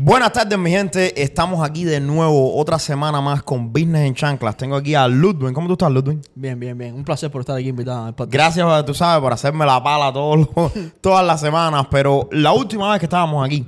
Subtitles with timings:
[0.00, 1.20] Buenas tardes, mi gente.
[1.20, 4.56] Estamos aquí de nuevo, otra semana más con Business en Chanclas.
[4.56, 5.52] Tengo aquí a Ludwig.
[5.52, 6.20] ¿Cómo tú estás, Ludwig?
[6.36, 6.94] Bien, bien, bien.
[6.94, 8.32] Un placer por estar aquí invitado al podcast.
[8.32, 11.88] Gracias, tú sabes, por hacerme la pala todos los- todas las semanas.
[11.90, 13.66] Pero la última vez que estábamos aquí,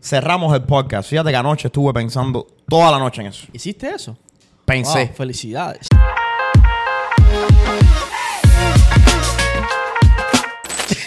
[0.00, 1.10] cerramos el podcast.
[1.10, 3.48] Fíjate que anoche estuve pensando toda la noche en eso.
[3.52, 4.16] ¿Hiciste eso?
[4.64, 5.06] Pensé.
[5.06, 5.88] Wow, felicidades.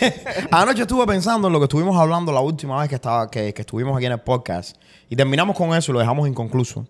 [0.51, 3.61] Anoche estuve pensando en lo que estuvimos hablando la última vez que, estaba, que, que
[3.61, 4.77] estuvimos aquí en el podcast.
[5.09, 6.85] Y terminamos con eso y lo dejamos inconcluso.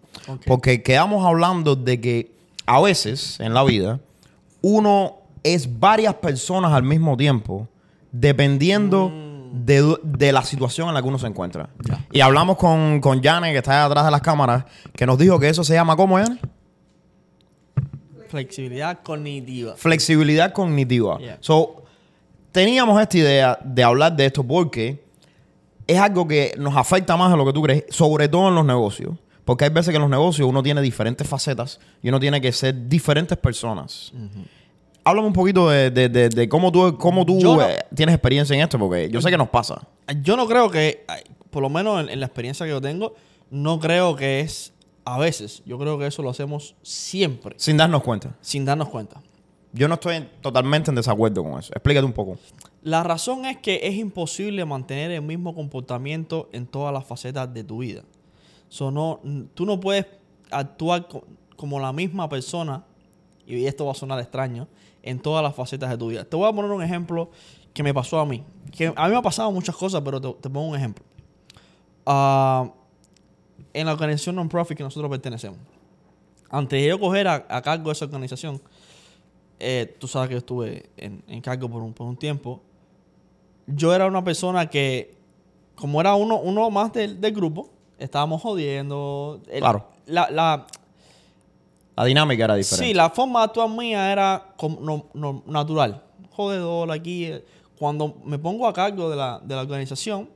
[0.45, 2.31] Porque quedamos hablando de que
[2.65, 3.99] a veces en la vida
[4.61, 7.67] uno es varias personas al mismo tiempo
[8.11, 9.11] dependiendo
[9.53, 11.69] de, de la situación en la que uno se encuentra.
[12.11, 14.65] Y hablamos con, con Yane, que está atrás de las cámaras,
[14.95, 16.39] que nos dijo que eso se llama ¿cómo, Yane?
[18.27, 19.75] Flexibilidad cognitiva.
[19.77, 21.17] Flexibilidad cognitiva.
[21.19, 21.37] Yeah.
[21.39, 21.83] So,
[22.57, 25.03] teníamos esta idea de hablar de esto porque
[25.85, 28.65] es algo que nos afecta más de lo que tú crees, sobre todo en los
[28.65, 29.11] negocios.
[29.45, 32.51] Porque hay veces que en los negocios uno tiene diferentes facetas y uno tiene que
[32.51, 34.11] ser diferentes personas.
[35.03, 38.55] Háblame un poquito de, de- de- de cómo tú, cómo tú no- eh, tienes experiencia
[38.55, 39.87] en esto, porque yo sé que nos pasa.
[40.23, 41.05] Yo no creo que,
[41.51, 43.13] por lo menos en, en la experiencia que yo tengo,
[43.51, 44.73] no creo que es
[45.05, 45.61] a veces.
[45.65, 48.35] Yo creo que eso lo hacemos siempre, Sin darnos cuenta.
[48.41, 49.21] sin darnos cuenta.
[49.73, 51.71] Yo no estoy totalmente en desacuerdo con eso.
[51.73, 52.37] Explícate un poco.
[52.81, 57.63] La razón es que es imposible mantener el mismo comportamiento en todas las facetas de
[57.63, 58.03] tu vida.
[58.69, 59.19] So, no,
[59.53, 60.05] tú no puedes
[60.51, 62.83] actuar co- como la misma persona,
[63.45, 64.67] y esto va a sonar extraño,
[65.03, 66.23] en todas las facetas de tu vida.
[66.25, 67.29] Te voy a poner un ejemplo
[67.73, 68.43] que me pasó a mí.
[68.95, 71.03] A mí me ha pasado muchas cosas, pero te, pongo un ejemplo.
[72.05, 72.71] Ah,
[73.73, 75.59] en la organización non-profit que nosotros pertenecemos,
[76.49, 78.61] antes de yo coger a cargo de esa organización,
[79.59, 82.61] eh, tú sabes que yo estuve en, en cargo por un, por un tiempo,
[83.65, 85.15] yo era una persona que,
[85.75, 87.69] como era uno, uno más del, del grupo,
[87.99, 89.41] estábamos jodiendo.
[89.49, 89.87] El- Claro.
[90.05, 90.65] La, la,
[91.95, 92.87] La dinámica era diferente.
[92.87, 96.03] sí, la forma de actuar mía era como no- no- natural.
[96.31, 97.31] Jodedor aquí.
[97.77, 100.29] Cuando me pongo a cargo de la, de la organización,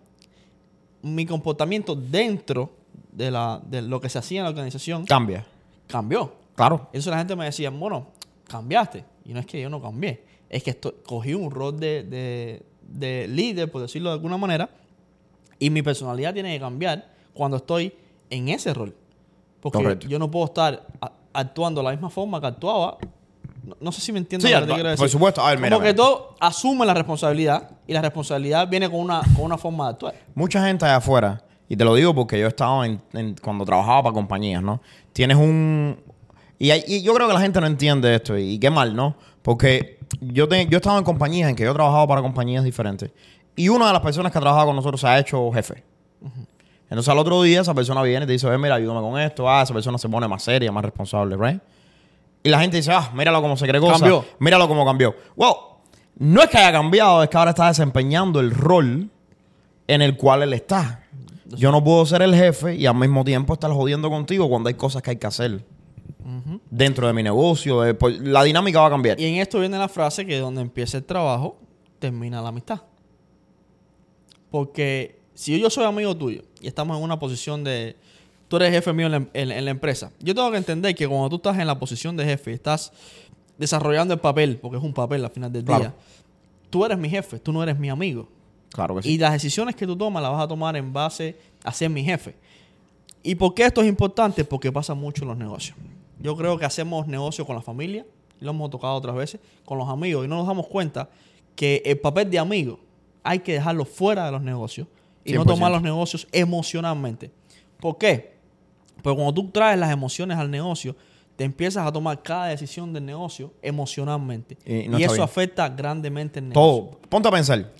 [1.01, 2.69] mi comportamiento dentro
[3.11, 5.45] de, la, de lo que se hacía en la organización Cambia.
[5.87, 6.33] cambió.
[6.55, 6.87] Claro.
[6.93, 8.07] Eso la gente me decía, bueno,
[8.51, 9.03] cambiaste.
[9.25, 10.23] Y no es que yo no cambié.
[10.49, 14.69] Es que esto- cogí un rol de, de- de líder, por decirlo de alguna manera,
[15.59, 17.93] y mi personalidad tiene que cambiar cuando estoy
[18.29, 18.93] en ese rol.
[19.61, 20.07] Porque Correcto.
[20.07, 22.97] yo no puedo estar a- actuando de la misma forma que actuaba.
[23.63, 25.07] No, no sé si me entiendes Sí, lo que te por quiero decir.
[25.09, 25.41] supuesto.
[25.41, 26.03] A ver, mira, Como que mira.
[26.03, 30.15] todo asume la responsabilidad y la responsabilidad viene con una, con una forma de actuar.
[30.33, 33.63] Mucha gente allá afuera, y te lo digo porque yo he estado en, en- cuando
[33.63, 34.81] trabajaba para compañías, ¿no?
[35.13, 35.97] Tienes un...
[36.61, 39.15] Y, hay- y yo creo que la gente no entiende esto, y, qué mal, ¿no?
[39.41, 42.63] Porque yo, te- yo he estado en compañías en que yo he trabajado para compañías
[42.63, 43.09] diferentes,
[43.55, 45.83] y una de las personas que ha trabajado con nosotros se ha hecho jefe.
[46.87, 49.49] Entonces al otro día esa persona viene y te dice, "Ve, mira, ayúdame con esto,
[49.49, 51.59] ah, esa persona se pone más seria, más responsable, ¿right?
[52.43, 53.93] Y la gente dice, ah, míralo cómo se cree cosa.
[53.99, 54.25] Cambió.
[54.39, 55.15] Míralo cómo cambió.
[55.35, 55.53] Well,
[56.19, 59.09] no es que haya cambiado, es que ahora está desempeñando el rol
[59.87, 61.03] en el cual él está.
[61.45, 64.75] Yo no puedo ser el jefe y al mismo tiempo estar jodiendo contigo cuando hay
[64.75, 65.63] cosas que hay que hacer.
[66.69, 69.19] Dentro de mi negocio, de- pues, la dinámica va a cambiar.
[69.19, 71.57] Y en esto viene la frase que donde empieza el trabajo,
[71.99, 72.81] termina la amistad.
[74.49, 77.95] Porque si yo soy amigo tuyo y estamos en una posición de...
[78.47, 80.11] Tú eres jefe mío en la, en- en la empresa.
[80.19, 82.91] Yo tengo que entender que cuando tú estás en la posición de jefe y estás
[83.57, 85.81] desarrollando el papel, porque es un papel al final del Claro.
[85.83, 85.93] día,
[86.69, 88.27] tú eres mi jefe, tú no eres mi amigo.
[88.73, 89.11] Claro que sí.
[89.13, 92.03] Y las decisiones que tú tomas las vas a tomar en base a ser mi
[92.03, 92.35] jefe.
[93.23, 94.43] ¿Y por qué esto es importante?
[94.43, 95.77] Porque pasa mucho en los negocios.
[96.21, 98.05] Yo creo que hacemos negocios con la familia,
[98.39, 101.09] y lo hemos tocado otras veces, con los amigos, y no nos damos cuenta
[101.55, 102.79] que el papel de amigo
[103.23, 104.87] hay que dejarlo fuera de los negocios
[105.23, 105.45] y no 100%.
[105.47, 107.31] tomar los negocios emocionalmente.
[107.79, 108.33] ¿Por qué?
[109.01, 110.95] Porque cuando tú traes las emociones al negocio,
[111.35, 114.57] te empiezas a tomar cada decisión del negocio emocionalmente.
[114.65, 115.23] Y no eso bien.
[115.23, 116.89] afecta grandemente el negocio.
[116.91, 116.99] Todo.
[117.09, 117.71] Ponte a pensar.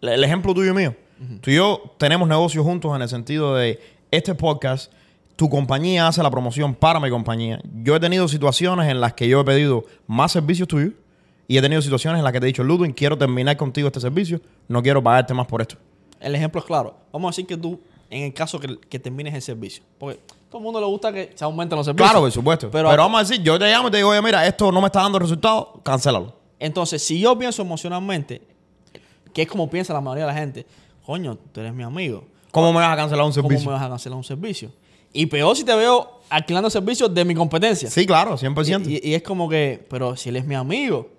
[0.00, 0.94] El- ejemplo tuyo y mío.
[1.42, 3.78] Tú y yo tenemos negocios juntos en el sentido de
[4.10, 4.90] este podcast.
[5.36, 7.60] Tu compañía hace la promoción para mi compañía.
[7.82, 10.92] Yo he tenido situaciones en las que yo he pedido más servicios tuyos
[11.48, 14.00] y he tenido situaciones en las que te he dicho, Ludwig, quiero terminar contigo este
[14.00, 15.76] servicio, no quiero pagarte más por esto.
[16.20, 16.94] El ejemplo es claro.
[17.12, 17.80] Vamos a decir que tú,
[18.10, 21.32] en el caso que, que termines el servicio, porque todo el mundo le gusta que
[21.34, 22.10] se aumenten los servicios.
[22.10, 22.70] Claro, por supuesto.
[22.70, 24.80] Pero, Pero, vamos a decir, yo te llamo y te digo, oye, mira, esto no
[24.82, 26.34] me está dando resultado, cancélalo.
[26.58, 28.42] entonces, si yo pienso emocionalmente,
[29.32, 30.66] que es como piensa la mayoría de la gente,
[31.06, 32.24] coño, tú eres mi amigo.
[32.50, 33.66] ¿Cómo me vas a cancelar un ¿Cómo servicio?
[33.70, 34.70] me vas a cancelar un servicio?
[35.12, 37.90] Y peor si te veo alquilando servicios de mi competencia.
[37.90, 38.88] Sí, claro, 100%.
[38.88, 41.10] Y, y- y es como que, pero si él es mi amigo.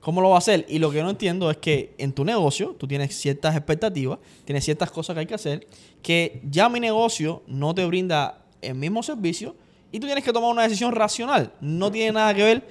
[0.00, 0.64] ¿Cómo lo va a hacer?
[0.68, 4.18] Y lo que yo no entiendo es que en tu negocio tú tienes ciertas expectativas,
[4.46, 5.66] tienes ciertas cosas que hay que hacer,
[6.02, 9.54] que ya mi negocio no te brinda el mismo servicio
[9.92, 11.52] y tú tienes que tomar una decisión racional.
[11.60, 12.66] No tiene nada que ver.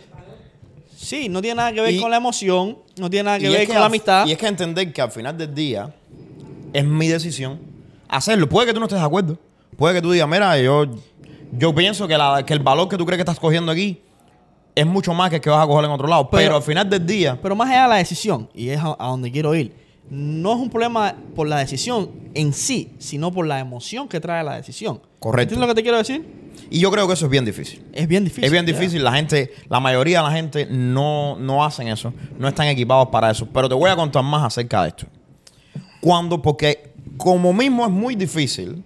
[0.97, 3.67] Sí, no tiene nada que ver Y- con la emoción, no tiene nada que ver
[3.67, 4.25] con la amistad.
[4.25, 5.93] Y es que entender que al final del día
[6.73, 7.59] es mi decisión
[8.07, 8.49] hacerlo.
[8.49, 9.37] Puede que tú no estés de acuerdo.
[9.77, 10.85] Puede que tú digas, mira, yo,
[11.51, 14.01] yo pienso que, la- que el valor que tú crees que estás cogiendo aquí
[14.75, 16.29] es mucho más que el que vas a coger en otro lado.
[16.29, 18.95] Pero, Pero- al final del día, Pero más allá de la decisión, y es a,
[18.99, 19.73] a donde quiero ir,
[20.09, 24.43] no es un problema por la decisión en sí, sino por la emoción que trae
[24.43, 25.01] la decisión.
[25.19, 25.53] Correcto.
[25.53, 26.39] ¿Entiendes lo que te quiero decir?
[26.71, 27.83] y yo creo que eso es bien difícil.
[27.93, 28.43] Es bien difícil.
[28.43, 29.03] es bien difícil.
[29.03, 32.13] La gente, la mayoría de la gente no, no hacen eso.
[32.37, 33.47] No están equipados para eso.
[33.51, 35.07] Pero te voy a contar más acerca de esto.
[36.01, 38.83] Cuando, porque como mismo es muy difícil,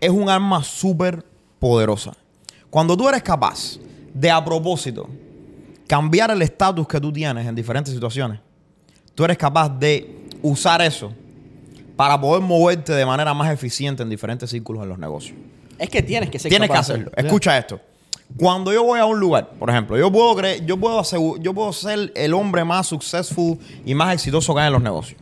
[0.00, 1.24] es un arma súper
[1.58, 2.12] poderosa.
[2.70, 3.78] Cuando tú eres capaz
[4.14, 5.08] de a propósito
[5.86, 8.40] cambiar el estatus que tú tienes en diferentes situaciones,
[9.14, 11.12] tú eres capaz de usar eso
[11.96, 15.36] para poder moverte de manera más eficiente en diferentes círculos en los negocios.
[15.78, 17.12] Es que tienes que ser Tienes que capaz de hacerlo.
[17.16, 17.80] Escucha esto.
[18.36, 21.02] Cuando yo voy a un lugar, por ejemplo, yo puedo creer, yo puedo
[21.38, 25.20] yo puedo ser el hombre más successful y más exitoso que hay en los negocios.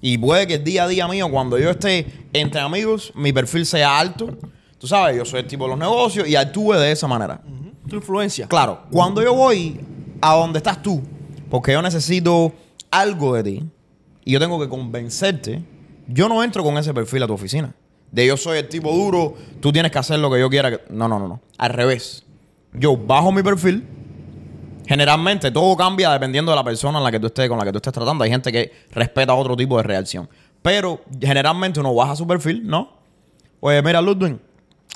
[0.00, 3.66] Y puede que el día a día mío, cuando yo esté entre amigos, mi perfil
[3.66, 4.36] sea alto.
[4.78, 7.40] Tú sabes, yo soy el tipo de los negocios y actúe de esa manera.
[7.88, 8.46] Tu influencia.
[8.46, 9.80] Claro, cuando yo voy
[10.20, 11.02] a donde estás tú,
[11.50, 12.52] porque yo necesito
[12.90, 13.70] algo de ti
[14.24, 15.62] y yo tengo que convencerte,
[16.06, 17.74] yo no entro con ese perfil a tu oficina.
[18.10, 20.70] De yo soy el tipo duro, tú tienes que hacer lo que yo quiera.
[20.70, 20.82] que-".
[20.90, 21.40] No, no, no, no.
[21.58, 22.24] Al revés.
[22.72, 23.86] Yo bajo mi perfil.
[24.88, 27.72] Generalmente todo cambia dependiendo de la persona en la que tú estés, con la que
[27.72, 28.24] tú estés tratando.
[28.24, 30.26] Hay gente que respeta otro tipo de reacción.
[30.62, 32.96] Pero generalmente uno baja su perfil, ¿no?
[33.60, 34.38] Oye, mira, Ludwig,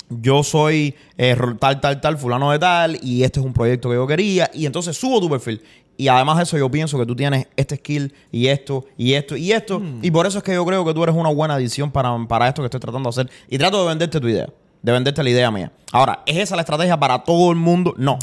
[0.09, 3.95] yo soy eh, tal, tal, tal, fulano de tal, y este es un proyecto que
[3.95, 5.61] yo quería, y entonces subo tu perfil.
[5.95, 9.37] Y además de eso, yo pienso que tú tienes este skill, y esto, y esto,
[9.37, 11.91] y esto, y por eso es que yo creo que tú eres una buena adición
[11.91, 14.49] para, para esto que estoy tratando de hacer, y trato de venderte tu idea,
[14.81, 15.71] de venderte la idea mía.
[15.91, 17.93] Ahora, ¿es esa la estrategia para todo el mundo?
[17.97, 18.17] No.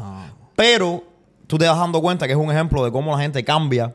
[0.57, 1.05] Pero
[1.51, 3.93] tú te das dando cuenta que es un ejemplo de cómo la gente cambia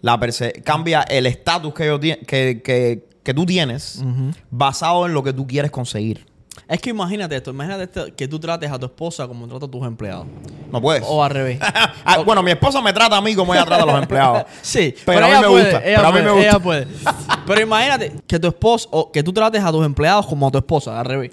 [0.00, 4.02] la perce- cambia el estatus que, que, que, que tú tienes
[4.50, 6.26] basado en lo que tú quieres conseguir.
[6.66, 7.50] Es que imagínate esto.
[7.50, 10.26] Imagínate esto, que tú trates a tu esposa como tratas a tus empleados.
[10.72, 11.04] No puedes.
[11.06, 11.58] O al revés.
[12.04, 14.44] Ah, Bueno, mi esposa me trata a mí como ella trata a los empleados.
[14.62, 16.48] Sí, Pero a mí puede, gusta, pero a mí me gusta.
[16.48, 16.86] ella puede.
[17.46, 20.58] Pero imagínate que tu esposo, o que tú trates a tus empleados como a tu
[20.58, 21.32] esposa, al revés.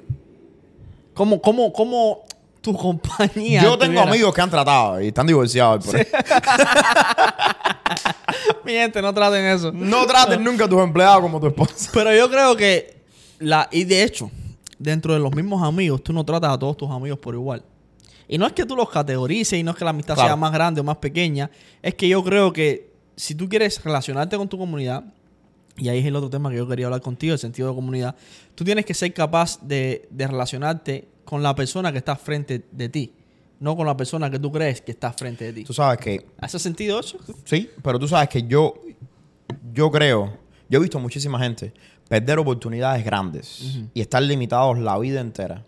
[1.14, 2.20] ¿Cómo, cómo, cómo
[2.62, 3.62] tu compañía?
[3.64, 5.86] Yo tengo tuviera- amigos que han tratado y están divorciados.
[5.86, 6.06] por ahí.
[8.66, 9.72] Mi gente, no traten eso.
[9.72, 11.90] No traten nunca a tus empleados como tu esposa.
[11.94, 12.98] Pero yo creo que,
[13.40, 14.30] la, y de hecho,
[14.78, 17.64] dentro de los mismos amigos, tú no tratas a todos tus amigos por igual.
[18.28, 20.30] Y no es que tú los categorices y no es que la amistad Claro.
[20.30, 21.50] sea más grande o más pequeña.
[21.82, 25.04] Es que yo creo que si tú quieres relacionarte con tu comunidad,
[25.78, 28.16] y ahí es el otro tema que yo quería hablar contigo, el sentido de comunidad,
[28.56, 32.88] tú tienes que ser capaz de, de relacionarte con la persona que está frente de
[32.88, 33.14] ti,
[33.60, 35.64] no con la persona que tú crees que está frente de ti.
[35.66, 37.18] Tú sabes que ¿Hace sentido eso?
[37.44, 38.76] Sí, pero tú sabes que yo,
[39.74, 40.38] yo creo,
[40.70, 41.74] yo he visto muchísima gente
[42.08, 45.66] perder oportunidades grandes y estar limitados la vida entera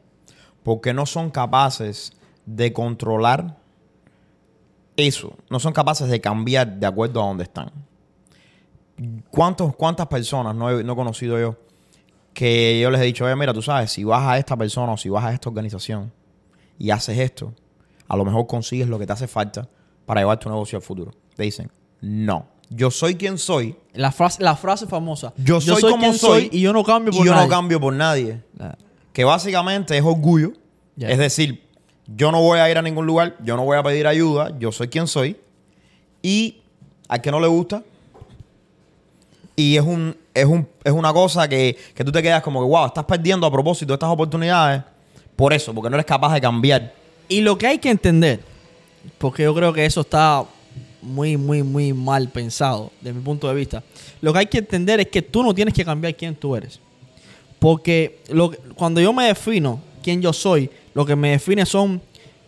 [0.63, 2.13] porque no son capaces
[2.45, 3.57] de controlar
[4.95, 7.69] eso, no son capaces de cambiar de acuerdo a donde están.
[9.29, 11.57] ¿Cuántos, ¿Cuántas personas no he, no he conocido yo
[12.39, 14.97] que yo les he dicho, oye, mira, tú sabes, si vas a esta persona o
[14.97, 16.09] si vas a esta organización
[16.77, 17.53] y haces esto,
[18.07, 19.67] a lo mejor consigues lo que te hace falta
[20.05, 21.11] para llevar tu negocio al futuro.
[21.35, 25.33] Te dicen, no, yo soy quien soy, La frase, la frase famosa.
[25.35, 27.45] yo soy, como quien soy, y yo no cambio y por yo nadie.
[27.45, 28.41] no cambio por nadie.
[29.11, 30.53] Que básicamente es orgullo.
[30.97, 31.67] Es decir,
[32.07, 34.71] yo no voy a ir a ningún lugar, yo no voy a pedir ayuda, yo
[34.71, 35.35] soy quien soy.
[36.21, 36.61] Y
[37.09, 37.83] al que no le gusta.
[39.59, 42.65] Y es un, es un, es una cosa que, que tú te quedas como que,
[42.65, 44.83] wow, estás perdiendo a propósito estas oportunidades.
[45.35, 46.93] Por eso, porque no eres capaz de cambiar.
[47.27, 48.39] Y lo que hay que entender,
[49.17, 50.45] porque yo creo que eso está
[51.01, 53.83] muy, muy, muy mal pensado, desde mi punto de vista.
[54.21, 56.79] Lo que hay que entender es que tú no tienes que cambiar quién tú eres.
[57.59, 62.01] Porque lo, cuando yo me defino quién yo soy, lo que me define son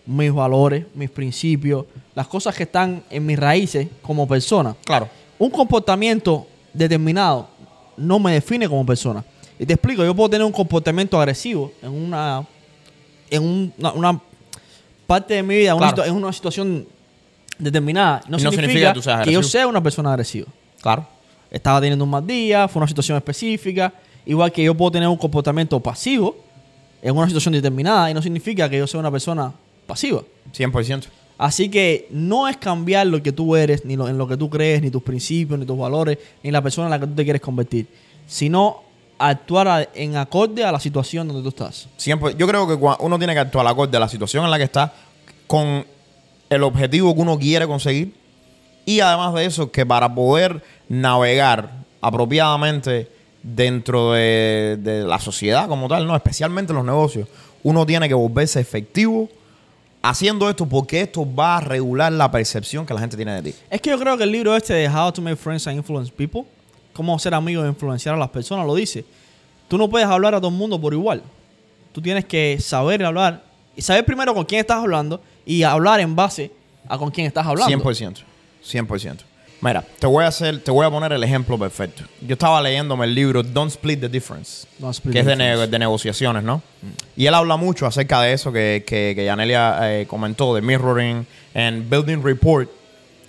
[0.06, 4.78] mis valores, mis principios, las cosas que están en mis raíces como persona.
[4.86, 5.10] Claro.
[5.38, 7.50] Un comportamiento determinado
[7.98, 9.24] no me define como persona.
[9.60, 12.46] Y te explico, yo puedo tener un comportamiento agresivo en una
[13.30, 14.22] en un- una, una
[15.08, 16.04] parte de mi vida, Claro.
[16.04, 16.86] en una situación
[17.58, 18.22] determinada.
[18.26, 20.48] No, no significa, significa que tú seas que yo sea una persona agresiva.
[20.82, 21.06] Claro.
[21.50, 23.94] Estaba teniendo un mal día, fue una situación específica.
[24.26, 26.36] Igual que yo puedo tener un comportamiento pasivo
[27.02, 29.52] en una situación determinada y no significa que yo sea una persona
[29.88, 30.22] pasiva.
[30.54, 31.08] 100%.
[31.42, 34.48] Así que no es cambiar lo que tú eres, ni lo, en lo que tú
[34.48, 37.24] crees, ni tus principios, ni tus valores, ni la persona en la que tú te
[37.24, 37.88] quieres convertir,
[38.28, 38.84] sino
[39.18, 41.90] actuar en acorde a la situación donde tú estás.
[41.98, 44.66] Siempre, yo creo que uno tiene que actuar acorde a la situación en la que
[44.66, 44.94] está,
[45.48, 45.84] con
[46.48, 48.14] el objetivo que uno quiere conseguir.
[48.86, 51.72] Y además de eso, que para poder navegar
[52.02, 53.10] apropiadamente
[53.42, 56.16] dentro de, de la sociedad como tal, ¿no?
[56.16, 57.28] especialmente en los negocios,
[57.64, 59.28] uno tiene que volverse efectivo
[60.02, 63.58] haciendo esto porque esto va a regular la percepción que la gente tiene de ti.
[63.70, 66.12] Es que yo creo que el libro este de How to Make Friends and Influence
[66.12, 66.44] People,
[66.94, 69.06] cómo ser amigo e influenciar a las personas, lo dice.
[69.68, 71.24] Tú no puedes hablar a todo el mundo por igual.
[71.92, 73.44] Tú tienes que saber hablar
[73.76, 76.52] y saber primero con quién estás hablando y hablar en base
[76.88, 77.78] a con quién estás hablando.
[77.78, 78.24] 100%.
[78.64, 79.31] 100%.
[79.64, 82.04] Mira, te voy a hacer, te voy a poner el ejemplo perfecto.
[82.22, 85.36] Yo estaba leyéndome el libro Don't Split the Difference, Don't split que es the de,
[85.38, 85.72] ne- difference.
[85.72, 86.64] de negociaciones, ¿no?
[87.16, 91.28] Y él habla mucho acerca de eso que, que, que Yanelia eh, comentó, de mirroring
[91.54, 92.70] and building report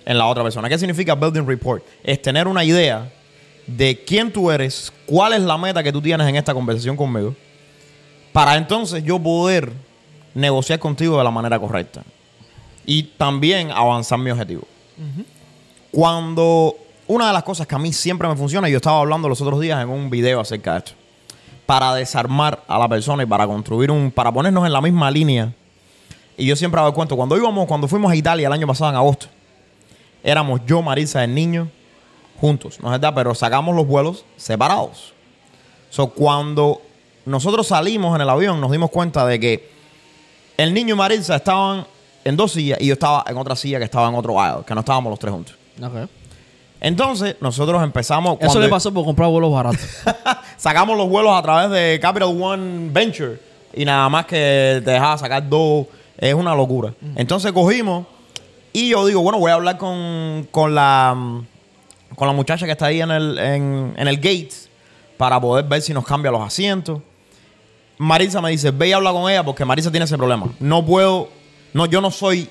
[0.05, 0.67] en la otra persona.
[0.69, 1.83] ¿Qué significa building report?
[2.03, 3.11] Es tener una idea
[3.67, 7.35] de quién tú eres, cuál es la meta que tú tienes en esta conversación conmigo,
[8.31, 9.71] para entonces yo poder
[10.33, 12.01] negociar contigo de la manera correcta
[12.87, 14.63] y también avanzar mi objetivo.
[15.93, 19.29] Cuando una de las cosas que a mí siempre me funciona, y yo estaba hablando
[19.29, 20.91] los otros días en un video acerca de esto,
[21.67, 25.53] para desarmar a la persona y para construir un, para ponernos en la misma línea.
[26.35, 28.97] Y yo siempre hago cuento, cuando íbamos, cuando fuimos a Italia el año pasado en
[28.97, 29.27] agosto,
[30.23, 31.69] éramos yo, Marisa, el niño,
[32.41, 33.13] juntos, ¿no es verdad?
[33.13, 35.13] Pero sacamos los vuelos separados.
[35.91, 36.81] So, cuando
[37.27, 39.69] nosotros salimos en el avión, nos dimos cuenta de que
[40.57, 41.85] el niño y Marisa estaban
[42.23, 44.73] en dos sillas y yo estaba en otra silla que estaba en otro aisle, que
[44.73, 45.62] no estábamos los tres juntos.
[45.81, 46.09] Ok.
[46.81, 48.37] Entonces, nosotros empezamos.
[48.41, 49.79] Eso le pasó por comprar vuelos baratos.
[50.57, 53.39] Sacamos los vuelos a través de Capital One Venture
[53.73, 55.87] y nada más que te dejaba sacar dos.
[56.17, 56.93] Es una locura.
[57.15, 58.05] Entonces cogimos
[58.73, 61.15] y yo digo, bueno, voy a hablar con, con la
[62.15, 64.51] con la muchacha que está ahí en el, en, en el gate
[65.17, 67.01] para poder ver si nos cambia los asientos.
[67.97, 70.47] Marisa me dice, ve y habla con ella porque Marisa tiene ese problema.
[70.59, 71.29] No puedo,
[71.73, 72.49] no, yo no soy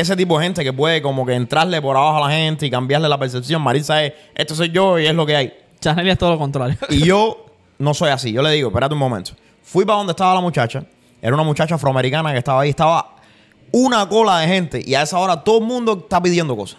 [0.00, 2.70] ese tipo de gente que puede como que entrarle por abajo a la gente y
[2.70, 3.62] cambiarle la percepción.
[3.62, 5.52] Marisa es, esto soy yo y es lo que hay.
[5.80, 6.76] Chanel es todo lo contrario.
[6.88, 7.46] Y yo
[7.78, 8.32] no soy así.
[8.32, 9.32] Yo le digo, espérate un momento.
[9.62, 10.84] Fui para donde estaba la muchacha.
[11.22, 12.70] Era una muchacha afroamericana que estaba ahí.
[12.70, 13.16] Estaba
[13.72, 14.82] una cola de gente.
[14.84, 16.78] Y a esa hora todo el mundo está pidiendo cosas.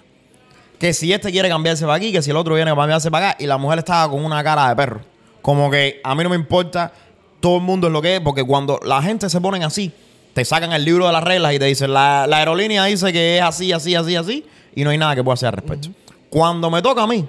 [0.80, 3.32] Que si este quiere cambiarse para aquí, que si el otro viene a cambiarse para
[3.32, 3.44] acá.
[3.44, 5.02] Y la mujer estaba con una cara de perro.
[5.42, 6.92] Como que a mí no me importa.
[7.40, 8.22] Todo el mundo es lo que es.
[8.22, 9.92] Porque cuando la gente se ponen así,
[10.34, 13.38] te sacan el libro de las reglas y te dicen, la, la aerolínea dice que
[13.38, 14.46] es así, así, así, así.
[14.76, 15.90] Y no hay nada que pueda hacer al respecto.
[16.30, 17.28] Cuando me toca a mí,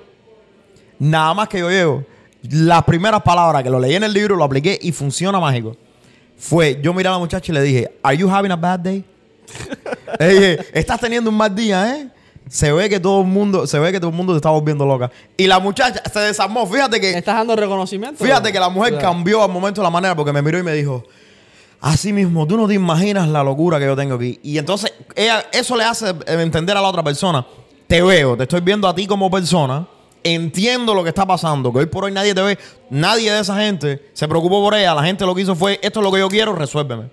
[0.98, 2.04] Nada más que yo llego.
[2.48, 5.76] Las primeras palabras que lo leí en el libro, lo apliqué y funciona mágico.
[6.38, 9.04] Fue, yo miré a la muchacha y le dije, ¿Are you having a bad day?
[10.20, 12.08] le dije, estás teniendo un mal día, ¿eh?
[12.48, 14.84] Se ve que todo el mundo, se ve que todo el mundo te está volviendo
[14.86, 15.10] loca.
[15.36, 16.66] Y la muchacha se desarmó.
[16.66, 18.22] Fíjate ¿Me que, estás dando reconocimiento?
[18.22, 19.08] fíjate que la mujer Claro.
[19.08, 21.04] cambió al momento de la manera porque me miró y me dijo,
[21.82, 24.40] así mismo, tú no te imaginas la locura que yo tengo aquí.
[24.42, 24.94] Y entonces,
[25.52, 27.44] eso le hace entender a la otra persona,
[27.86, 29.86] te veo, te estoy viendo a ti como persona,
[30.24, 32.58] entiendo lo que está pasando, que hoy por hoy nadie te ve,
[32.88, 36.00] nadie de esa gente se preocupó por ella, la gente lo que hizo fue, esto
[36.00, 37.10] es lo que yo quiero, resuélveme.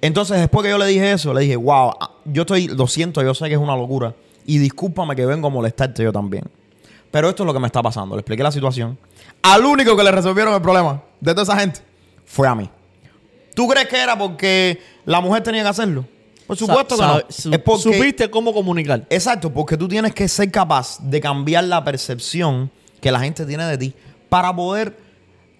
[0.00, 3.22] Entonces, después que yo le dije eso, le dije, wow, ah, yo estoy, lo siento,
[3.22, 4.14] yo sé que es una locura.
[4.46, 6.44] Y discúlpame que vengo a molestarte yo también.
[7.10, 8.14] Pero esto es lo que me está pasando.
[8.14, 8.96] Le expliqué la situación.
[9.42, 11.80] Al único que le resolvieron el problema de toda esa gente
[12.24, 12.70] fue a mí.
[13.58, 16.04] ¿Tú crees que era porque la mujer tenía que hacerlo?
[16.46, 17.18] Por supuesto que no.
[17.18, 19.04] Es porque, Supiste cómo comunicar.
[19.10, 23.64] Exacto, porque tú tienes que ser capaz de cambiar la percepción que la gente tiene
[23.64, 23.92] de ti
[24.28, 24.96] para poder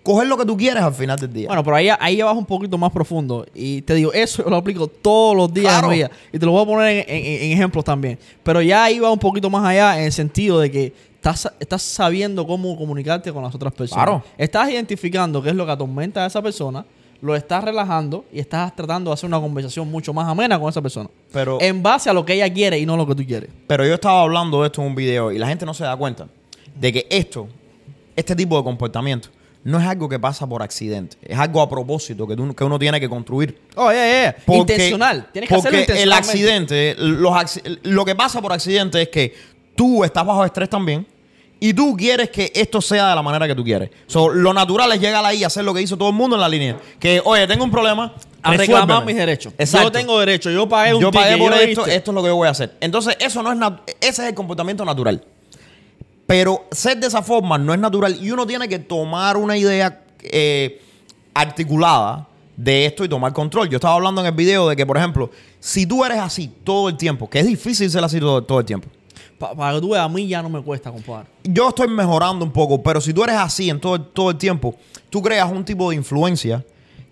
[0.04, 1.48] coger lo que tú quieres al final del día.
[1.48, 3.44] Bueno, pero ahí, ahí ya vas un poquito más profundo.
[3.52, 5.88] Y te digo, eso yo lo aplico todos los días Claro.
[5.88, 6.08] vida.
[6.32, 8.16] Y te lo voy a poner en, en- en ejemplos también.
[8.44, 11.82] Pero ya ahí va un poquito más allá en el sentido de que estás, estás
[11.82, 14.04] sabiendo cómo comunicarte con las otras personas.
[14.04, 14.22] Claro.
[14.38, 16.86] Estás identificando qué es lo que atormenta a esa persona,
[17.20, 20.80] lo estás relajando y estás tratando de hacer una conversación mucho más amena con esa
[20.80, 21.08] persona.
[21.32, 23.50] Pero- en base a lo que ella quiere y no lo que tú quieres.
[23.66, 25.96] Pero yo estaba hablando de esto en un video y la gente no se da
[25.96, 26.28] cuenta
[26.76, 27.48] de que esto,
[28.14, 29.30] este tipo de comportamiento,
[29.64, 31.16] no es algo que pasa por accidente.
[31.22, 33.58] Es algo a propósito que, tú- que uno tiene que construir.
[33.74, 34.36] Oh, yeah, yeah.
[34.46, 35.26] Porque- Intencional.
[35.32, 39.34] Tienes que porque hacerlo el accidente, los lo que pasa por accidente es que
[39.74, 41.04] tú estás bajo estrés también
[41.60, 43.90] y tú quieres que esto sea de la manera que tú quieres.
[44.06, 46.40] So, lo natural es llegar ahí y hacer lo que hizo todo el mundo en
[46.40, 46.76] la línea.
[47.00, 48.14] Que, oye, tengo un problema.
[48.40, 49.52] A reclamar mis derechos.
[49.58, 49.88] Exacto.
[49.88, 50.50] Yo tengo derecho.
[50.50, 52.46] Yo pagué un yo pagué ticket, por yo esto, esto es lo que yo voy
[52.46, 52.76] a hacer.
[52.80, 55.24] Entonces, eso no es ese es el comportamiento natural.
[56.26, 60.02] Pero ser de esa forma no es natural y uno tiene que tomar una idea
[60.22, 60.80] eh,
[61.34, 63.68] articulada de esto y tomar control.
[63.68, 66.88] Yo estaba hablando en el video de que, por ejemplo, si tú eres así todo
[66.88, 68.88] el tiempo, que es difícil ser así todo, todo el tiempo.
[69.38, 71.26] Pa- para que tú veas, a mí ya no me cuesta, compadre.
[71.44, 74.74] Yo estoy mejorando un poco, pero si tú eres así en todo, todo el tiempo,
[75.10, 76.64] tú creas un tipo de influencia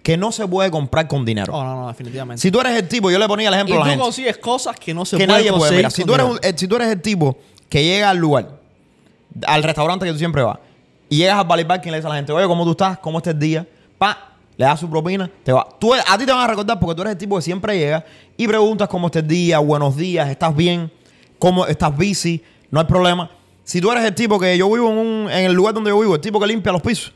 [0.02, 1.52] que no se puede comprar con dinero.
[1.52, 2.40] No, no, no, definitivamente.
[2.40, 4.02] Si tú eres el tipo, yo le ponía el y ejemplo a tú la gente.
[4.04, 5.60] consigues cosas que no se que pueden nadie puede.
[5.60, 7.36] conseguir Mira, si tú, eres un- eh, si tú eres el tipo
[7.68, 8.50] que llega al lugar,
[9.46, 10.58] al restaurante que tú siempre vas,
[11.08, 12.98] y llegas al Valley Parking y le dices a la gente, oye, ¿cómo tú estás?
[12.98, 13.66] ¿Cómo está el día?
[13.98, 15.66] Pa, le das su propina, te va.
[15.78, 18.04] Tú, a ti te van a recordar porque tú eres el tipo que siempre llega
[18.36, 20.90] y preguntas cómo está el día, buenos días, ¿estás bien?
[21.38, 22.42] ¿Cómo estás busy?
[22.70, 23.30] No hay problema.
[23.64, 25.98] Si tú eres el tipo que yo vivo en, un- en el lugar donde yo
[25.98, 27.12] vivo, el tipo que limpia los pisos.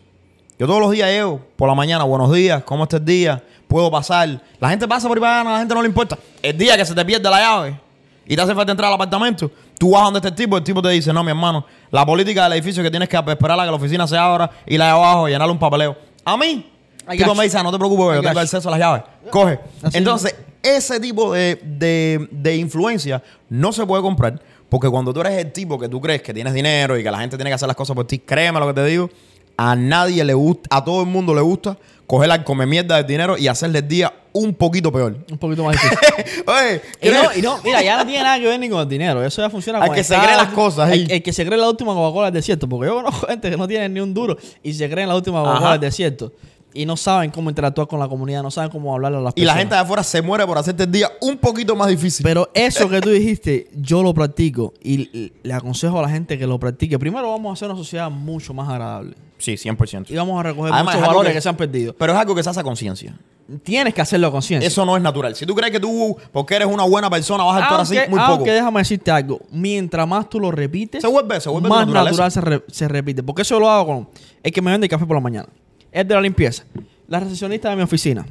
[0.58, 3.42] Yo todos los días llego por la mañana, buenos días, ¿cómo está el día?
[3.66, 4.42] Puedo pasar.
[4.58, 6.18] La gente pasa por ahí para la gente no le importa.
[6.42, 7.80] El día que se te pierde la llave
[8.26, 10.82] y te hace falta entrar al apartamento, tú vas donde está el tipo, el tipo
[10.82, 13.64] te dice, no, mi hermano, la política del edificio es que tienes que esperar a
[13.64, 15.96] que la oficina se abra y la de abajo llenarle un papeleo.
[16.24, 16.70] A mí,
[17.08, 19.02] el tipo me dice, "Ah, no te preocupes, yo tengo acceso a las llaves.
[19.30, 19.60] Coge.
[19.82, 25.20] Así Entonces, ese tipo de, de- de influencia no se puede comprar porque cuando tú
[25.20, 27.54] eres el tipo que tú crees que tienes dinero y que la gente tiene que
[27.54, 29.10] hacer las cosas por ti, créeme lo que te digo,
[29.56, 31.76] a nadie le gusta, a todo el mundo le gusta
[32.06, 35.16] coger la come mierda del dinero y hacerle el día un poquito peor.
[35.30, 35.98] Un poquito más difícil.
[36.46, 38.80] Oye, Y no, cree- y no, mira, ya no tiene nada que ver ni con
[38.80, 39.24] el dinero.
[39.24, 41.68] Eso ya funciona con que se cree las cosas, El, el que se cree la
[41.68, 42.68] última Coca-Cola del desierto.
[42.68, 45.40] Porque yo conozco gente que no tiene ni un duro y se creen la última
[45.42, 46.32] Coca-Cola del desierto.
[46.72, 49.40] Y no saben cómo interactuar con la comunidad, no saben cómo hablarle a las y
[49.40, 49.58] la personas.
[49.60, 52.22] gente de afuera se muere por hacerte el día un poquito más difícil.
[52.24, 56.46] Pero eso que tú dijiste, yo lo practico y le aconsejo a la gente que
[56.46, 56.98] lo practique.
[56.98, 59.14] Primero vamos a hacer una sociedad mucho más agradable.
[59.38, 60.10] sí, 100%.
[60.10, 61.94] Y vamos a recoger Además, muchos valores que- que, se han perdido.
[61.94, 63.16] Pero es algo que se hace a conciencia.
[63.64, 64.68] Tienes que hacerlo a conciencia.
[64.68, 65.34] Eso no es natural.
[65.34, 68.10] Si tú crees que tú, porque eres una buena persona, vas a actuar así, Aunque,
[68.10, 68.32] muy poco.
[68.32, 69.40] aunque déjame decirte algo.
[69.50, 73.22] Mientras más tú lo repites, Se vuelve- se vuelve más natural se, re- se repite.
[73.24, 74.08] Porque eso lo hago con
[74.42, 75.48] el que me vende café por la mañana.
[75.92, 76.64] Es de la limpieza.
[77.08, 78.26] La recepcionista de mi oficina.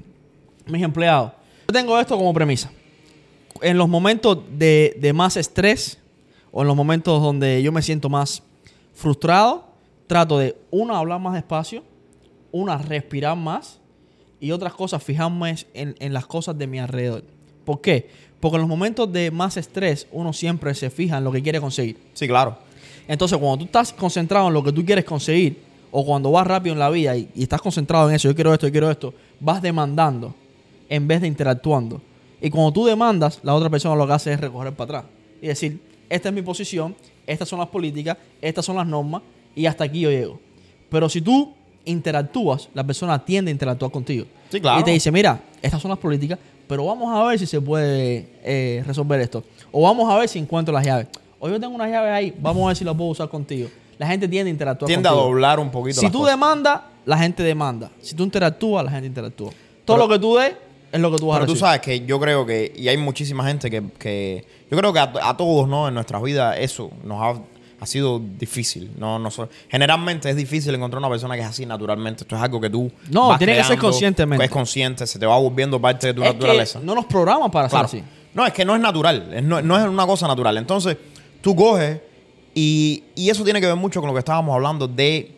[0.67, 1.33] Mis empleados.
[1.67, 2.71] Yo tengo esto como premisa.
[3.61, 5.97] En los momentos de, de más estrés
[6.51, 8.41] o en los momentos donde yo me siento más
[8.93, 9.67] frustrado,
[10.07, 11.83] trato de, una, hablar más despacio,
[12.51, 13.79] una, respirar más
[14.39, 17.23] y otras cosas, fijarme en, en las cosas de mi alrededor.
[17.65, 18.09] ¿Por qué?
[18.39, 21.59] Porque en los momentos de más estrés uno siempre se fija en lo que quiere
[21.59, 21.97] conseguir.
[22.13, 22.57] Sí, claro.
[23.07, 26.73] Entonces, cuando tú estás concentrado en lo que tú quieres conseguir, o cuando vas rápido
[26.73, 29.13] en la vida y, y estás concentrado en eso, yo quiero esto, yo quiero esto,
[29.39, 30.33] vas demandando
[30.89, 32.01] en vez de interactuando.
[32.41, 35.47] Y cuando tú demandas, la otra persona lo que hace es recorrer para atrás y
[35.47, 36.95] decir, esta es mi posición,
[37.27, 39.21] estas son las políticas, estas son las normas
[39.55, 40.39] y hasta aquí yo llego.
[40.89, 41.53] Pero si tú
[41.85, 44.25] interactúas, la persona tiende a interactuar contigo.
[44.49, 44.79] Sí, claro.
[44.79, 48.27] Y te dice, mira, estas son las políticas, pero vamos a ver si se puede
[48.43, 49.43] eh, resolver esto.
[49.71, 51.07] O vamos a ver si encuentro las llaves.
[51.39, 53.69] O yo tengo unas llaves ahí, vamos a ver si las puedo usar contigo.
[53.99, 56.33] La gente tiende a interactuar Tiende a doblar un poquito Si las tú cosas.
[56.33, 57.91] demandas, la gente demanda.
[58.01, 59.51] Si tú interactúas, la gente interactúa.
[59.85, 60.53] Todo Pero- lo que tú des
[60.91, 62.97] es lo que tú vas a Pero tú sabes que yo creo que, y hay
[62.97, 65.87] muchísima gente que, que yo creo que a, a todos, ¿no?
[65.87, 67.41] En nuestras vidas eso nos ha,
[67.81, 68.89] ha sido difícil.
[68.97, 69.29] No, no
[69.67, 72.23] generalmente es difícil encontrar una persona que es así naturalmente.
[72.23, 74.45] Esto es algo que tú No, tiene que ser conscientemente.
[74.45, 76.79] Es consciente, se te va volviendo parte de tu Es naturaleza.
[76.79, 77.87] que no nos programan para Claro.
[77.87, 78.09] ser así.
[78.33, 79.29] No, es que no es natural.
[79.33, 80.57] es- no, no es una cosa natural.
[80.57, 80.95] Entonces,
[81.41, 81.99] tú coges
[82.61, 85.31] y, y eso tiene que ver mucho con lo que estábamos hablando de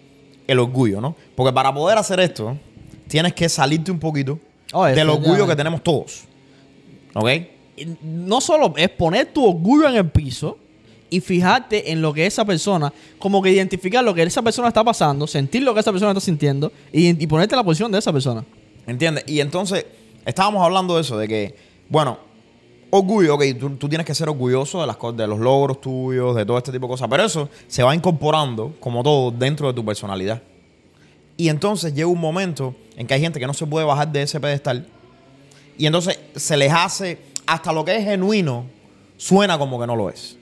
[0.47, 1.15] el orgullo, ¿no?
[1.35, 2.57] Porque para poder hacer esto,
[3.07, 4.39] tienes que salirte un poquito
[4.73, 6.23] Oh, del orgullo que tenemos todos.
[7.13, 7.29] ¿Ok?
[8.01, 10.57] No solo es poner tu orgullo en el piso
[11.11, 14.83] y fijarte en lo que esa persona, como que identificar lo que esa persona está
[14.83, 17.99] pasando, sentir lo que esa persona está sintiendo y, y ponerte en la posición de
[17.99, 18.43] esa persona.
[18.87, 19.25] ¿Entiendes?
[19.27, 19.85] Y entonces,
[20.25, 21.55] estábamos hablando de eso, de que,
[21.87, 22.30] bueno,
[22.91, 23.43] orgullo, ok,
[23.79, 26.71] tú, tienes que ser orgulloso de las cosas, de los logros tuyos, de todo este
[26.71, 30.41] tipo de cosas, pero eso se va incorporando, como todo, dentro de tu personalidad.
[31.37, 34.21] Y entonces llega un momento en que hay gente que no se puede bajar de
[34.21, 34.85] ese pedestal,
[35.77, 38.65] y entonces se les hace, hasta lo que es genuino,
[39.17, 40.37] suena como que no lo es.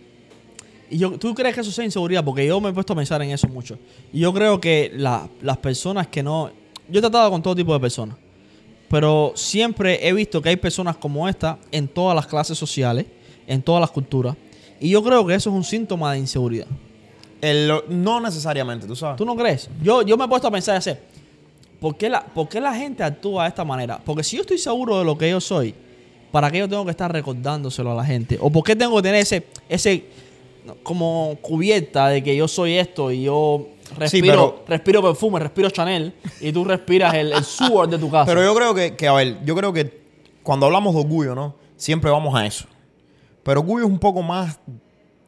[0.89, 2.23] Y yo, ¿Tú crees que eso sea inseguridad?
[2.25, 3.77] Porque yo me he puesto a pensar en eso mucho.
[4.11, 6.49] Y yo creo que la- las personas que no...
[6.89, 8.17] Yo he tratado con todo tipo de personas.
[8.89, 13.05] Pero siempre he visto que hay personas como esta en todas las clases sociales,
[13.47, 14.35] en todas las culturas.
[14.79, 16.67] Y yo creo que eso es un síntoma de inseguridad.
[17.41, 19.17] El- no necesariamente, tú sabes.
[19.17, 19.69] ¿Tú no crees?
[19.83, 21.01] Yo, yo me he puesto a pensar y hacer,
[21.79, 23.99] ¿por qué, la, ¿por qué la gente actúa de esta manera?
[24.03, 25.73] Porque si yo estoy seguro de lo que yo soy,
[26.31, 28.37] ¿para qué yo tengo que estar recordándoselo a la gente?
[28.41, 30.05] ¿O por qué tengo que tener ese, ese
[30.83, 36.13] como cubierta de que yo soy esto y yo respiro, pero- respiro perfume, respiro Chanel
[36.41, 38.25] y tú respiras el, el sudor de tu casa?
[38.25, 40.01] Pero yo creo que, que, a ver, yo creo que
[40.43, 41.55] cuando hablamos de orgullo, ¿no?
[41.75, 42.65] Siempre vamos a eso.
[43.43, 44.59] Pero orgullo es un poco más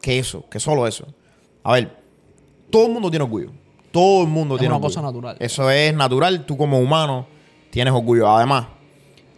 [0.00, 1.06] que eso, que solo eso.
[1.62, 1.96] A ver,
[2.70, 3.50] todo el mundo tiene orgullo.
[3.90, 4.94] Todo el mundo Es tiene una orgullo.
[4.94, 5.36] cosa natural.
[5.38, 6.44] Eso es natural.
[6.46, 7.26] Tú como humano
[7.70, 8.28] tienes orgullo.
[8.28, 8.66] Además,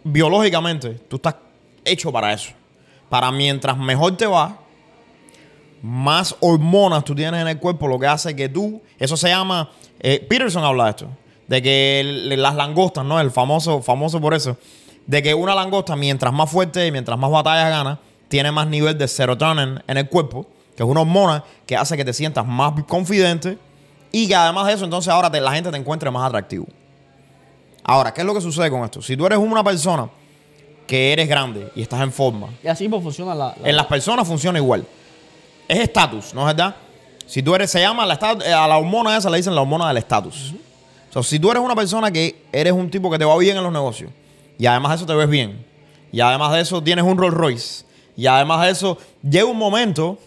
[0.03, 1.35] biológicamente, tú estás
[1.83, 2.51] hecho para eso.
[3.09, 4.59] Para mientras mejor te va,
[5.81, 9.69] más hormonas tú tienes en el cuerpo, lo que hace que tú, eso se llama,
[9.99, 11.07] eh, Peterson habla de esto,
[11.47, 13.19] de que el- las langostas, ¿no?
[13.19, 14.57] El famoso, famoso por eso,
[15.05, 18.97] de que una langosta, mientras más fuerte y mientras más batallas gana, tiene más nivel
[18.97, 22.73] de serotonin en el cuerpo, que es una hormona que hace que te sientas más
[22.87, 23.57] confidente
[24.11, 26.65] y que además de eso, entonces ahora te- la gente te encuentre más atractivo.
[27.83, 29.01] Ahora, ¿qué es lo que sucede con esto?
[29.01, 30.09] Si tú eres una persona
[30.87, 33.55] que eres grande y estás en forma, Y así pues funciona la...
[33.61, 34.85] la- en las personas funciona igual.
[35.67, 36.75] Es estatus, ¿no es verdad?
[37.25, 39.87] Si tú eres, se llama la eh, a la hormona esa le dicen la hormona
[39.87, 40.53] del estatus.
[41.09, 43.57] O sea, si tú eres una persona que eres un tipo que te va bien
[43.57, 44.11] en los negocios
[44.57, 45.65] y además de eso te ves bien
[46.11, 48.97] y además de eso tienes un Rolls Royce y además de eso
[49.27, 50.17] llega un momento,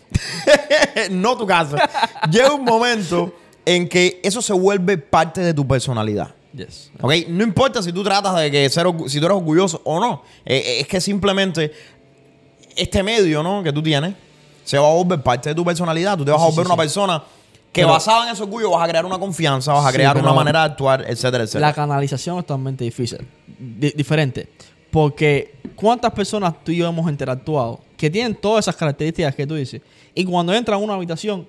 [1.10, 1.88] no tu casa,
[2.30, 6.34] llega un momento en que eso se vuelve parte de tu personalidad.
[6.52, 6.90] Yes.
[7.00, 7.12] ¿Ok?
[7.28, 10.24] No importa si tú tratas de que ser, si tú eres orgulloso o no.
[10.44, 11.72] Eh, eh, es que simplemente
[12.74, 13.62] este medio, ¿no?
[13.62, 14.14] Que tú tienes
[14.68, 16.18] se va a volver parte de tu personalidad.
[16.18, 16.86] Tú te vas a Sí, volver sí, una sí.
[16.86, 17.22] persona
[17.72, 20.16] que Pero- basada en ese orgullo vas a crear una confianza, vas a Sí, crear
[20.18, 21.68] una manera de actuar, etcétera, etcétera.
[21.68, 23.26] La canalización es totalmente difícil,
[23.58, 24.48] di- diferente.
[24.90, 29.54] Porque cuántas personas tú y yo hemos interactuado que tienen todas esas características que tú
[29.54, 29.80] dices.
[30.14, 31.46] Y cuando entran a una habitación,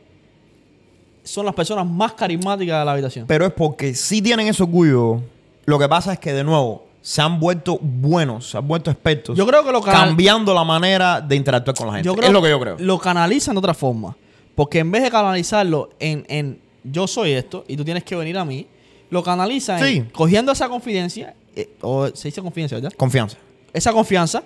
[1.24, 3.28] son las personas más carismáticas de la habitación.
[3.28, 5.22] Pero es porque si tienen ese orgullo,
[5.66, 9.36] lo que pasa es que de nuevo se han vuelto buenos, se han vuelto expertos.
[9.36, 12.06] Yo creo que lo cambiando la manera de interactuar con la gente.
[12.06, 12.76] Yo creo es lo que yo creo.
[12.78, 14.15] Lo canalizan de otra forma.
[14.54, 18.38] Porque en vez de canalizarlo en, en yo soy esto y tú tienes que venir
[18.38, 18.67] a mí,
[19.10, 19.98] lo canalizan Sí.
[19.98, 22.93] en cogiendo esa confidencia, eh, o se dice confidencia, ¿verdad?
[22.95, 23.38] Confianza.
[23.74, 24.43] Esa confianza,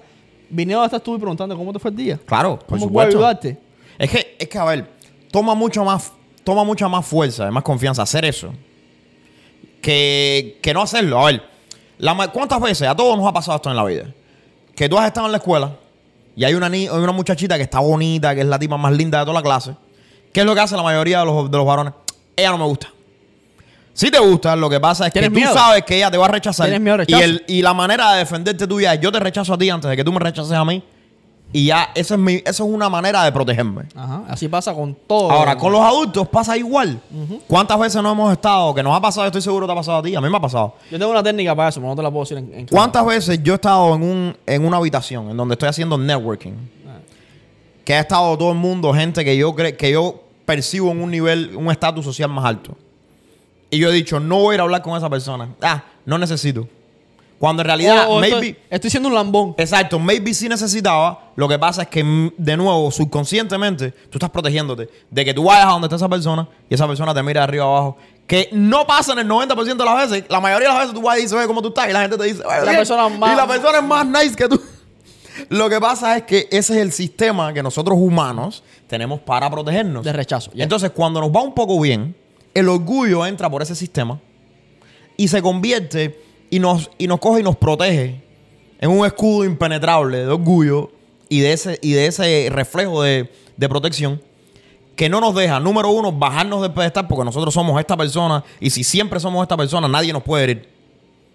[0.50, 2.18] viniendo a estar tú y preguntando cómo te fue el día.
[2.26, 3.18] Claro, por ¿Cómo puedo supuesto.
[3.18, 3.58] ayudarte?
[4.00, 4.90] Es que, es que, a ver,
[5.32, 6.14] toma mucho más,
[6.46, 8.54] toma mucha más fuerza, más confianza hacer eso
[9.82, 11.20] que, que no hacerlo.
[11.20, 11.53] A ver,
[12.04, 14.06] la ¿cuántas veces a todos nos ha pasado esto en la vida?
[14.76, 15.72] Que tú has estado en la escuela
[16.36, 18.92] y hay una, ni- hay una muchachita que está bonita, que es la tipa más
[18.94, 19.76] linda de toda la clase.
[20.34, 21.94] ¿Qué es lo que hace la mayoría de los, de los varones?
[22.36, 22.88] Ella no me gusta.
[23.94, 25.54] Si te gusta, lo que pasa es que ¿Tienes tú miedo?
[25.54, 26.66] sabes que ella te va a rechazar.
[26.66, 29.54] ¿Tienes miedo al y, el- y la manera de defenderte tuya es yo te rechazo
[29.54, 30.84] a ti antes de que tú me rechaces a mí.
[31.56, 33.84] Y ya, esa es, mi, esa es una manera de protegerme.
[33.96, 34.24] Ajá.
[34.28, 35.30] Así pasa con todo.
[35.30, 37.00] Ahora, con los adultos pasa igual.
[37.48, 38.74] ¿Cuántas veces no hemos estado?
[38.74, 40.16] Que nos ha pasado, estoy seguro te ha pasado a ti.
[40.16, 40.74] A mí me ha pasado.
[40.90, 43.06] Yo tengo una técnica para eso, pero no te la puedo decir en, en ¿Cuántas
[43.06, 46.54] veces yo he estado en, un, en una habitación en donde estoy haciendo networking?
[47.86, 51.12] Que ha estado todo el mundo, gente que yo, cre que yo percibo en un
[51.12, 52.76] nivel, un estatus social más alto.
[53.70, 55.50] Y yo he dicho, no voy a ir a hablar con esa persona.
[55.62, 56.68] Ah, no necesito.
[57.44, 58.36] Cuando en realidad, O- o maybe...
[58.36, 59.54] estoy, estoy siendo un lambón.
[59.58, 61.34] Exacto, maybe sí necesitaba.
[61.36, 65.44] Lo que pasa es que, mm, de nuevo, subconscientemente, tú estás protegiéndote de que tú
[65.44, 67.98] vayas a donde está esa persona y esa persona te mira de arriba abajo.
[68.28, 70.24] Que no pasa en el 90% de las veces.
[70.30, 71.90] La mayoría de las veces tú vas y dices, oye, ¿cómo tú estás?
[71.90, 72.76] Y la gente te dice, oye, La bien.
[72.78, 74.62] persona más- Y la persona es más nice que tú.
[75.50, 80.06] Lo que pasa es que ese es el sistema que nosotros humanos tenemos para protegernos.
[80.06, 80.64] De rechazo, ya.
[80.64, 82.16] Entonces, cuando nos va un poco bien,
[82.54, 84.18] el orgullo entra por ese sistema
[85.18, 88.22] y se convierte y nos, y nos coge y nos protege
[88.80, 90.92] en un escudo impenetrable de orgullo
[91.30, 94.22] y de ese, y de ese reflejo de, de protección
[94.96, 98.70] que no nos deja, número uno, bajarnos del pedestal porque nosotros somos esta persona y
[98.70, 100.70] si siempre somos esta persona, nadie nos puede herir.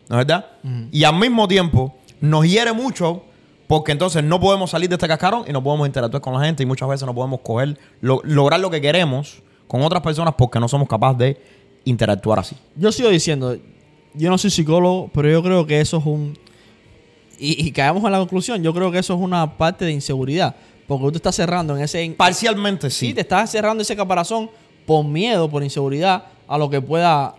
[0.09, 0.47] ¿No es verdad?
[0.93, 3.23] Y al mismo tiempo nos hiere mucho
[3.67, 6.63] porque entonces no podemos salir de este cascarón y no podemos interactuar con la gente
[6.63, 10.61] y muchas veces no podemos coger, lo- lograr lo que queremos con otras personas porque
[10.61, 11.41] no somos capaces de
[11.85, 12.57] interactuar así.
[12.77, 13.57] Yo sigo diciendo,
[14.19, 16.37] yo no soy psicólogo, pero yo creo que eso es un...
[17.39, 20.57] Y, y caemos en la conclusión, yo creo que eso es una parte de inseguridad.
[20.87, 22.15] Porque tú te estás cerrando en ese...
[22.17, 23.15] Parcialmente Sí, sí.
[23.15, 24.51] te estás cerrando ese caparazón
[24.87, 27.35] por miedo, por inseguridad a lo que pueda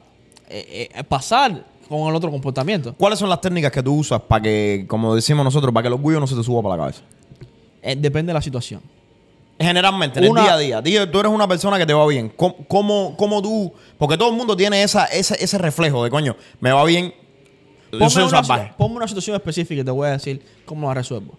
[0.50, 2.94] eh, eh, pasar con el otro comportamiento.
[2.96, 5.94] ¿Cuáles son las técnicas que tú usas para que, como decimos nosotros, para que el
[5.96, 7.02] orgullo no se te suba para la cabeza?
[7.82, 8.82] Eh, depende de la situación.
[9.60, 11.12] Generalmente, en Una- el día a día.
[11.12, 12.30] Tú eres una persona que te va bien.
[12.36, 13.74] ¿Cómo, cómo, cómo tú...?
[13.98, 17.14] Porque todo el mundo tiene esa, ese, ese reflejo de, coño, me va bien,
[17.92, 18.74] Ponme soy un una, salvaje.
[18.78, 21.34] ponme una situación específica y te voy a decir cómo la resuelvo.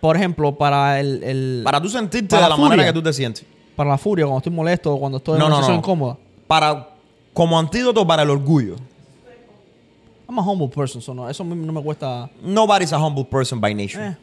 [0.00, 1.22] Por ejemplo, para el...
[1.22, 2.68] el- Para tú sentirte Para de la furia.
[2.70, 3.44] manera que tú te sientes.
[3.76, 5.80] para la furia, cuando estoy molesto cuando estoy en No, una no, situación no.
[5.80, 6.16] incómoda.
[6.46, 6.88] Para,
[7.34, 8.76] como antídoto para el orgullo.
[10.28, 12.30] I'm a humble person, so no, eso no me cuesta...
[12.40, 14.06] Nobody's a humble person by nature.
[14.06, 14.16] Eh,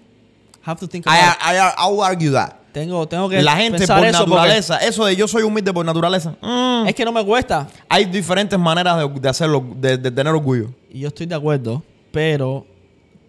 [0.68, 1.42] have to think I, about it.
[1.44, 2.54] I, I will argue that.
[2.74, 5.84] Tengo, tengo que La gente pensar por eso naturaleza, eso de yo soy humilde por
[5.84, 7.68] naturaleza, mm, Es que no me cuesta.
[7.90, 10.70] hay diferentes maneras de, de hacerlo, de, de tener orgullo.
[10.92, 12.66] Y yo estoy de acuerdo, pero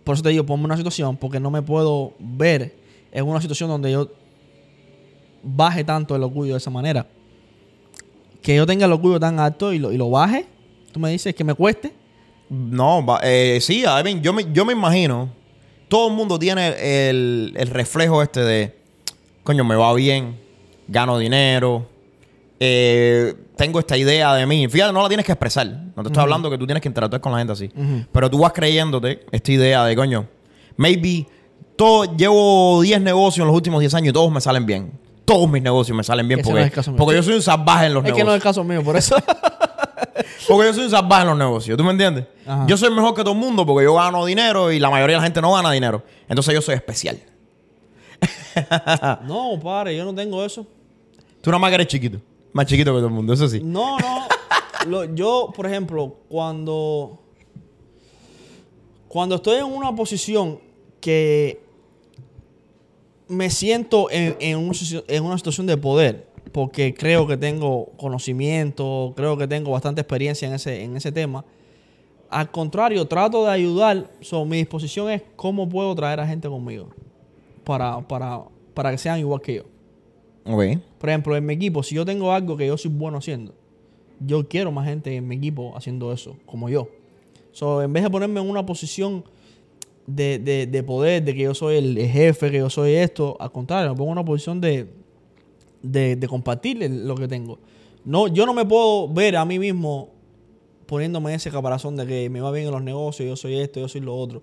[0.05, 2.74] por eso te digo, ponme una situación porque no me puedo ver
[3.11, 4.09] en una situación donde yo
[5.42, 7.07] baje tanto el orgullo de esa manera.
[8.42, 10.46] Que yo tenga el orgullo tan alto y lo, y lo baje,
[10.92, 11.92] tú me dices que me cueste.
[12.51, 15.29] No, va- eh, sí, I mean, yo, me, yo me imagino
[15.88, 18.77] todo el mundo tiene el, el reflejo este de,
[19.42, 20.37] coño, me va bien,
[20.87, 21.87] gano dinero,
[22.61, 24.68] eh, tengo esta idea de mí.
[24.68, 25.66] Fíjate, no la tienes que expresar.
[25.66, 27.70] No te estoy hablando que tú tienes que interactuar con la gente así.
[28.12, 30.27] Pero tú vas creyéndote esta idea de, coño,
[30.77, 31.27] maybe
[31.77, 34.92] todo, llevo 10 negocios en los últimos 10 años y todos me salen bien.
[35.24, 38.05] Todos mis negocios me salen bien Ese porque, porque yo soy un salvaje en los
[38.05, 38.37] Es que no es negocios.
[38.37, 39.16] el caso mío, por eso.
[40.49, 41.77] Porque yo soy un salvaje en los negocios.
[41.77, 42.27] ¿Tú me entiendes?
[42.47, 42.67] Ajá.
[42.67, 45.21] Yo soy mejor que todo el mundo porque yo gano dinero y la mayoría de
[45.21, 46.03] la gente no gana dinero.
[46.29, 47.19] Entonces yo soy especial.
[49.27, 50.67] no, padre, yo no tengo eso.
[51.41, 52.21] Tú nada más que eres chiquito.
[52.53, 53.61] Más chiquito que todo el mundo, eso sí.
[53.63, 54.27] No, no.
[54.87, 57.21] Lo- yo, por ejemplo, cuando.
[59.09, 60.61] Cuando estoy en una posición
[61.01, 61.61] que
[63.29, 67.87] me siento en, en un situ- en una situación de poder, porque creo que tengo
[67.97, 71.45] conocimiento, creo que tengo bastante experiencia en ese, en ese tema.
[72.31, 74.11] Al contrario, trato de ayudar.
[74.21, 76.89] So, mi disposición es cómo puedo traer a gente conmigo
[77.65, 78.43] para, para,
[78.75, 79.63] para que sean igual que yo.
[80.45, 80.79] Ok.
[80.99, 83.55] Por ejemplo, en mi equipo, si yo tengo algo que yo soy bueno haciendo,
[84.21, 86.89] yo quiero más gente en mi equipo haciendo eso, como yo.
[87.53, 89.25] So, en vez de ponerme en una posición
[90.07, 93.53] de, de- de poder, de que yo soy el jefe, que yo soy esto, al
[93.53, 94.87] contrario, me pongo en una posición de,
[95.83, 97.59] de, de lo que tengo.
[98.05, 100.11] No, yo no me puedo ver a mí mismo
[100.87, 103.88] poniéndome ese caparazón de que me va bien en los negocios, yo soy esto, yo
[103.88, 104.43] soy lo otro.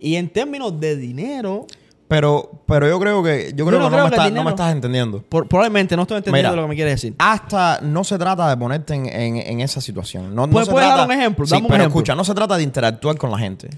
[0.00, 1.66] Y en términos de dinero,
[2.08, 4.44] Pero, pero yo creo que, yo creo no que, no, me que estás- no dinero-
[4.44, 5.22] me estás entendiendo.
[5.28, 6.56] por- probablemente no estoy entendiendo Mira.
[6.56, 7.14] lo que me quiere decir.
[7.18, 10.32] Hasta no se trata de ponerte en, en- en esa situación.
[10.34, 11.46] No, no ¿Puedes- se puedes dar un ejemplo?
[11.46, 11.98] Sí, Dame un pero ejemplo.
[12.00, 13.70] escucha, no se trata de interactuar con la gente.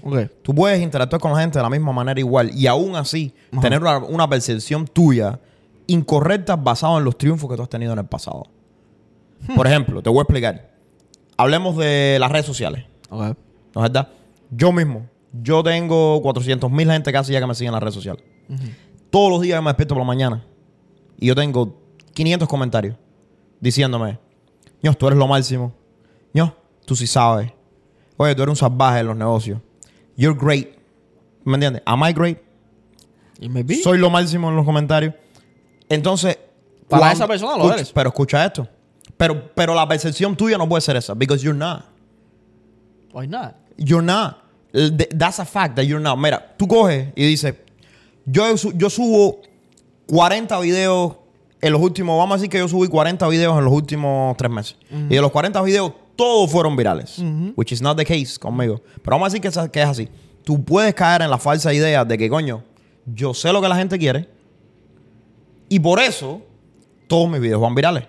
[0.43, 3.61] Tú puedes interactuar con la gente de la misma manera igual y aún así Ajá.
[3.61, 5.39] tener una, una percepción tuya
[5.89, 8.43] incorrecta basada en los triunfos que tú has tenido en el pasado.
[9.47, 9.55] Hmm.
[9.55, 10.71] Por ejemplo, te voy a explicar.
[11.37, 12.85] Hablemos de las redes sociales.
[13.09, 13.35] ¿No es
[13.75, 14.09] verdad?
[14.51, 17.95] Yo mismo, yo tengo 400 mil gente casi ya que me siguen en las redes
[17.95, 18.23] sociales.
[19.09, 20.43] Todos los días me despierto por la mañana
[21.19, 21.75] y yo tengo
[22.13, 22.95] 500 comentarios
[23.59, 24.19] diciéndome,
[24.81, 25.73] ño, tú eres lo máximo.
[26.33, 27.51] ño, tú sí sabes.
[28.17, 29.59] Oye, tú eres un salvaje en los negocios.
[30.17, 30.67] You're great.
[31.45, 31.81] ¿Me entiendes?
[31.85, 32.39] Am I great?
[33.83, 35.13] Soy lo máximo en los comentarios.
[35.89, 36.37] Entonces,
[36.87, 37.91] Para cuando- esa persona lo escucha- eres.
[37.91, 38.67] Pero escucha esto.
[39.17, 41.13] Pero, pero la percepción tuya no puede ser esa.
[41.13, 41.83] Because you're not.
[43.13, 43.55] Why not?
[43.77, 44.37] You're not.
[44.71, 46.17] Th- That's a fact that you're not.
[46.17, 47.55] Mira, tú coges y dices,
[48.25, 49.41] yo, yo subo
[50.07, 51.13] 40 videos
[51.61, 54.51] en los últimos, vamos a decir que yo subí 40 videos en los últimos tres
[54.51, 54.77] meses.
[54.91, 57.17] Y de los 40 videos, todos fueron virales.
[57.55, 58.81] Which is not the case conmigo.
[59.01, 60.07] Pero vamos a decir que es así.
[60.43, 62.63] Tú puedes caer en la falsa idea de que, coño,
[63.05, 64.29] yo sé lo que la gente quiere.
[65.69, 66.41] Y por eso,
[67.07, 68.05] todos mis videos van virales.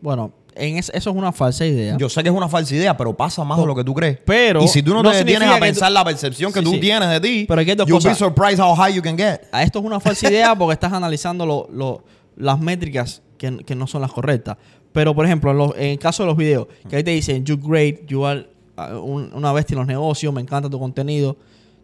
[0.00, 1.96] Bueno, en es- eso es una falsa idea.
[1.96, 4.18] Yo sé que es una falsa idea, pero pasa más de lo que tú crees.
[4.24, 6.64] Pero y si tú no, no te detienes a pensar tú- la percepción que Sí,
[6.64, 6.80] tú sí.
[6.80, 9.42] tienes de ti, Pero hay you'll be surprised how high you can get.
[9.52, 12.02] A esto es una falsa idea porque estás analizando lo- lo-
[12.36, 14.56] las métricas que, que no son las correctas.
[14.92, 17.44] Pero, por ejemplo, en, los- en el caso de los videos, que ahí te dicen,
[17.44, 21.36] you're great, you are uh, un- una bestia en los negocios, me encanta tu contenido.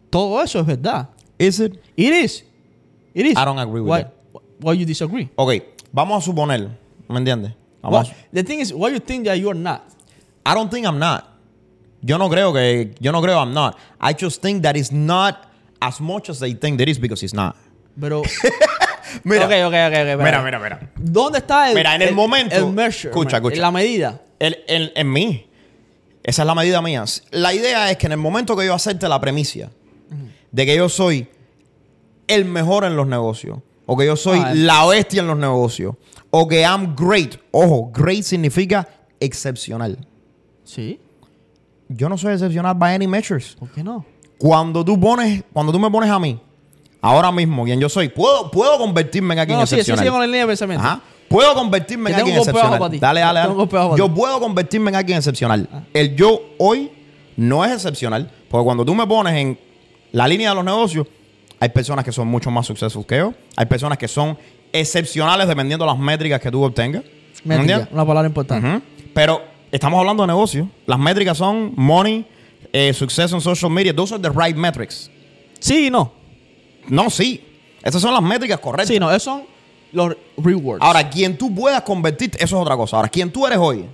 [0.09, 1.09] Todo eso es verdad.
[1.37, 1.75] Is it?
[1.95, 2.45] It is.
[3.13, 3.31] It is.
[3.33, 4.13] I don't agree with why, that.
[4.61, 5.29] Why you disagree?
[5.35, 5.51] Ok,
[5.91, 6.69] vamos a suponer,
[7.07, 7.53] ¿me entiendes?
[7.81, 9.83] Vamos the thing is, why you think that you are not?
[10.45, 11.25] I don't think I'm not.
[12.01, 13.77] Yo no creo que, yo no creo I'm not.
[13.99, 15.47] I just think that it's not
[15.81, 17.55] as much as they think that is because it's not.
[17.99, 18.21] Pero...
[19.23, 20.23] Mira, Ok, ok, ok, ok.
[20.23, 20.91] mira, mira, mira.
[20.97, 23.61] ¿Dónde está el, Mira, en el momento- el Escucha, escucha.
[23.61, 24.21] la medida?
[24.39, 25.47] El- el- en mí.
[26.23, 27.05] Esa es la medida mía.
[27.31, 29.69] La idea es que en el momento que yo acepte la premisa
[30.51, 31.27] de que yo soy
[32.27, 35.95] el mejor en los negocios, o que yo soy Ah, la bestia en los negocios,
[36.31, 37.35] o que I'm great.
[37.51, 38.87] Ojo, great significa
[39.19, 39.97] excepcional.
[40.63, 40.99] Sí.
[41.87, 43.55] Yo no soy excepcional by any measures.
[43.59, 44.05] ¿Por qué no?
[44.37, 46.39] Cuando tú pones, cuando tú me pones a mí,
[47.01, 49.99] ahora mismo, quien yo soy, puedo, puedo convertirme en alguien No, sí, sí, excepcional.
[50.03, 50.83] sigue con la línea de pensamiento.
[50.85, 51.01] Ajá.
[51.29, 52.79] Puedo convertirme en alguien excepcional.
[52.79, 52.99] para ti.
[52.99, 53.67] Dale, dale, dale.
[53.67, 54.13] para Yo ti.
[54.15, 55.67] puedo convertirme en alguien excepcional.
[55.93, 56.91] El yo hoy
[57.37, 59.59] no es excepcional, porque cuando tú me pones en
[60.11, 61.07] la línea de los negocios,
[61.59, 63.33] hay personas que son mucho más successful que yo.
[63.55, 64.37] Hay personas que son
[64.71, 67.03] excepcionales dependiendo de las métricas que tú obtengas.
[67.43, 68.81] ¿Me Métrica, una palabra importante.
[69.13, 69.41] Pero
[69.71, 70.67] estamos hablando de negocios.
[70.85, 72.25] Las métricas son money,
[72.73, 73.95] eh, success en social media.
[73.95, 75.09] Those are the right metrics.
[75.59, 76.11] Sí y no.
[76.87, 77.43] No, sí.
[77.83, 78.87] Esas son las métricas correctas.
[78.87, 79.09] Sí, no.
[79.09, 79.43] Esos son
[79.91, 80.83] los rewards.
[80.83, 82.97] Ahora, quien tú puedas convertirte, eso es otra cosa.
[82.97, 83.85] Ahora, quien tú eres hoy,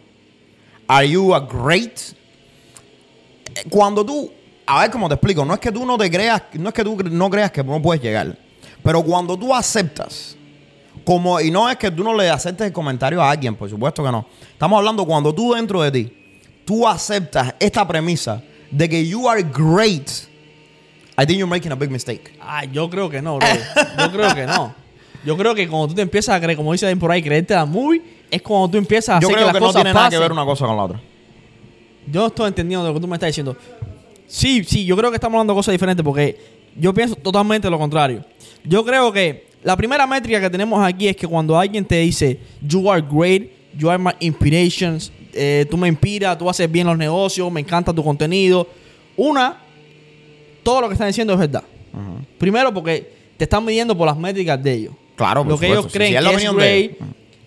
[0.87, 1.99] are you a great?
[3.69, 4.31] Cuando tú,
[4.71, 6.83] a ver cómo te explico, no es que tú no te creas, no es que
[6.83, 8.37] tú no creas que no puedes llegar,
[8.83, 10.35] pero cuando tú aceptas,
[11.03, 14.03] como, y no es que tú no le aceptes el comentario a alguien, por supuesto
[14.03, 14.25] que no.
[14.51, 16.13] Estamos hablando cuando tú dentro de ti,
[16.63, 20.09] tú aceptas esta premisa de que you are great
[21.17, 22.31] I think you're making a big mistake.
[22.41, 23.47] Ah, yo creo que no, bro.
[23.99, 24.73] Yo creo que no.
[25.23, 27.65] Yo creo que cuando tú te empiezas a creer, como dice por ahí, creerte la
[27.65, 29.93] movie, es cuando tú empiezas a Yo hacer creo que que, las no cosas tiene
[29.93, 31.01] nada que ver una cosa con la otra.
[32.07, 33.55] Yo no estoy entendiendo lo que tú me estás diciendo.
[34.31, 36.37] Sí, sí, yo creo que estamos hablando de cosas diferentes porque
[36.77, 38.23] yo pienso totalmente lo contrario.
[38.63, 42.39] Yo creo que la primera métrica que tenemos aquí es que cuando alguien te dice,
[42.65, 46.97] you are great, you are my inspirations, eh, tú me inspiras, tú haces bien los
[46.97, 48.65] negocios, me encanta tu contenido.
[49.17, 49.57] Una,
[50.63, 51.63] todo lo que están diciendo es verdad.
[52.37, 54.93] Primero porque te están midiendo por las métricas de ellos.
[55.17, 55.81] Claro, por Lo que supuesto.
[55.81, 56.91] ellos creen sí, es que es de great.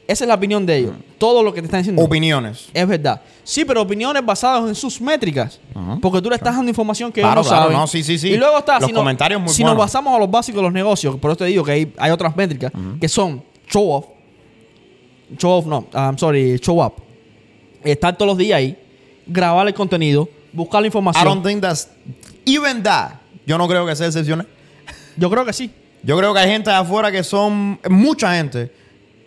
[0.06, 0.92] Esa es la opinión de ellos.
[1.18, 2.68] Todo lo que te están diciendo Opiniones.
[2.74, 3.20] es verdad.
[3.42, 5.58] Sí, pero opiniones basadas en sus métricas.
[6.02, 7.78] Porque tú le estás dando información que Claro, ellos no claro, saben.
[7.78, 8.28] no, sí, sí, sí.
[8.30, 9.76] Y luego está, Los si, no- comentarios muy si buenos.
[9.78, 12.10] nos basamos a los básicos de los negocios, por eso te digo que hay, hay
[12.10, 14.06] otras métricas que son show off.
[15.38, 16.94] Show off, no, I'm sorry, show up.
[17.82, 18.78] Estar todos los días ahí,
[19.26, 21.24] grabar el contenido, buscar la I información.
[21.24, 21.88] don't think that's
[22.46, 23.12] even that.
[23.46, 24.46] Yo no creo que sea excepcional.
[25.16, 25.70] Yo creo que sí.
[26.02, 28.70] Yo creo que hay gente de afuera que son mucha gente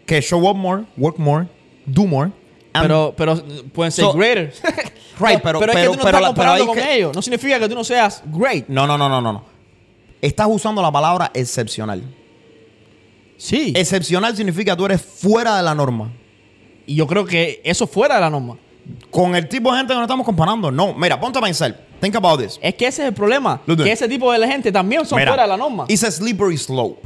[0.07, 1.47] que show up more, work more,
[1.85, 2.31] do more.
[2.73, 3.35] Pero, pero
[3.73, 4.51] pueden ser So- greater.
[5.19, 7.15] Right, pero- es que pero- tú no pero estás pero comparando con que- ellos.
[7.15, 8.67] No significa que tú no seas great.
[8.67, 9.43] no, no, no, no, no, no.
[10.21, 12.03] Estás usando la palabra excepcional.
[13.37, 13.73] Sí.
[13.75, 16.11] Excepcional significa que tú eres fuera de la norma.
[16.85, 18.57] y yo creo que eso fuera de la norma.
[19.11, 20.71] Con el tipo de gente que nos estamos comparando.
[20.71, 21.77] No, mira, ponte a pensar.
[21.99, 22.57] Think about this.
[22.61, 23.59] Es que ese es el problema.
[23.65, 25.85] Que ese tipo de gente también son Mira, fuera de la norma.
[25.89, 27.01] It's a slippery slope.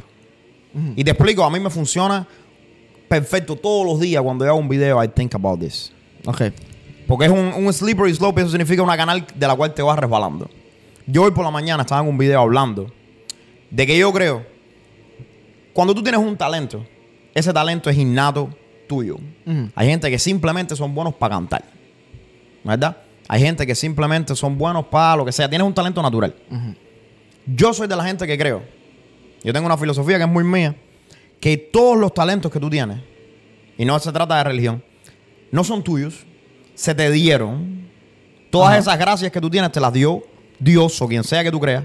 [0.96, 2.26] Y te explico, a mí me funciona
[3.12, 5.92] perfecto todos los días cuando yo hago un video, I think about this.
[6.24, 6.44] Ok.
[7.06, 9.98] Porque es un, un slippery slope, eso significa una canal de la cual te vas
[9.98, 10.48] resbalando.
[11.06, 12.90] Yo hoy por la mañana estaba en un video hablando
[13.70, 14.46] de que yo creo,
[15.74, 16.86] cuando tú tienes un talento,
[17.34, 18.48] ese talento es innato
[18.88, 19.18] tuyo.
[19.74, 21.64] Hay gente que simplemente son buenos para cantar.
[22.64, 22.96] ¿Verdad?
[23.28, 25.50] Hay gente que simplemente son buenos para lo que sea.
[25.50, 26.34] Tienes un talento natural.
[27.44, 28.62] Yo soy de la gente que creo.
[29.44, 30.74] Yo tengo una filosofía que es muy mía.
[31.42, 33.00] Que todos los talentos que tú tienes,
[33.76, 34.82] y no se trata de religión,
[35.50, 36.24] no son tuyos.
[36.74, 37.88] Se te dieron.
[38.50, 38.78] Todas Ajá.
[38.78, 40.22] esas gracias que tú tienes te las dio
[40.60, 41.84] Dios o quien sea que tú creas.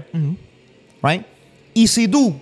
[1.02, 1.22] Right?
[1.74, 2.36] Y si tú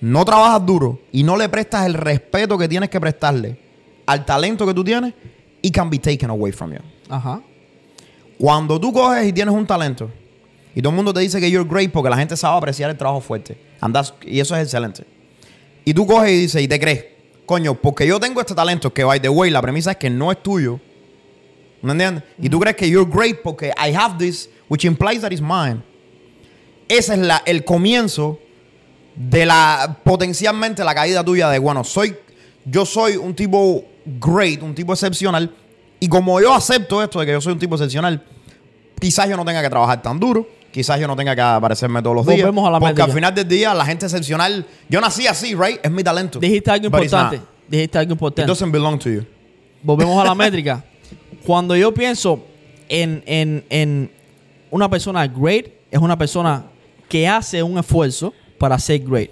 [0.00, 3.58] no trabajas duro y no le prestas el respeto que tienes que prestarle
[4.04, 5.14] al talento que tú tienes,
[5.62, 6.80] it can be taken away from you.
[7.08, 7.40] Ajá.
[8.38, 10.10] Cuando tú coges y tienes un talento
[10.74, 12.96] y todo el mundo te dice que you're great porque la gente sabe apreciar el
[12.98, 15.04] trabajo fuerte, and that's- y eso es excelente.
[15.88, 17.04] Y tú coges y dices y te crees,
[17.46, 20.32] coño, porque yo tengo este talento que, by the way, la premisa es que no
[20.32, 20.80] es tuyo.
[21.80, 22.24] ¿Me entiendes?
[22.42, 25.84] Y tú crees que you're great porque I have this, which implies that it's mine.
[26.88, 28.40] Ese es la, el comienzo
[29.14, 32.16] de la potencialmente la caída tuya de, bueno, soy,
[32.64, 35.54] yo soy un tipo great, un tipo excepcional.
[36.00, 38.24] Y como yo acepto esto de que yo soy un tipo excepcional,
[38.98, 42.16] quizás yo no tenga que trabajar tan duro, quizás yo no tenga que aparecerme todos
[42.16, 42.38] los días.
[42.42, 45.78] Volvemos a la porque al final del día, la gente excepcional, yo nací así, right?
[45.82, 46.38] Es mi talento.
[46.38, 47.40] Dijiste algo But importante.
[47.66, 48.46] Dijiste algo It importante.
[48.46, 49.24] doesn't belong to you.
[49.82, 50.84] Volvemos a la métrica.
[51.46, 52.44] Cuando yo pienso
[52.90, 54.10] en, en, en
[54.70, 56.66] una persona great, es una persona
[57.08, 59.30] que hace un esfuerzo para ser great.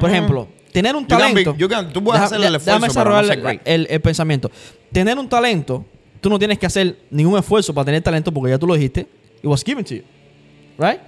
[0.00, 1.54] Por ejemplo, tener un be- talento.
[1.58, 3.60] you can- tú puedes hacer el esfuerzo, Déjame pero no desarrollar ser great.
[3.66, 4.50] el, el pensamiento.
[4.92, 5.84] Tener un talento,
[6.22, 9.00] tú no tienes que hacer ningún esfuerzo para tener talento porque ya tú lo dijiste.
[9.42, 10.02] It was given to you.
[10.78, 11.00] Right?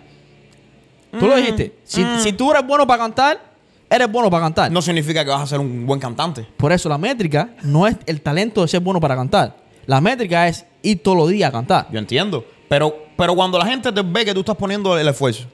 [1.19, 1.75] Tú Mm, lo dijiste.
[1.85, 3.41] Si, si tú eres bueno para cantar,
[3.89, 4.71] eres bueno para cantar.
[4.71, 6.47] No significa que vas a ser un buen cantante.
[6.57, 9.57] Por eso la métrica no es el talento de ser bueno para cantar.
[9.87, 11.89] La métrica es ir todos los días a cantar.
[11.91, 12.45] Yo entiendo.
[12.69, 15.47] Pero, pero cuando la gente te ve que tú estás poniendo el esfuerzo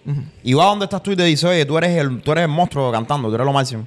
[0.42, 2.50] y va donde estás tú y te dice, oye, tú eres el, tú eres el
[2.50, 3.87] monstruo cantando, tú eres lo máximo.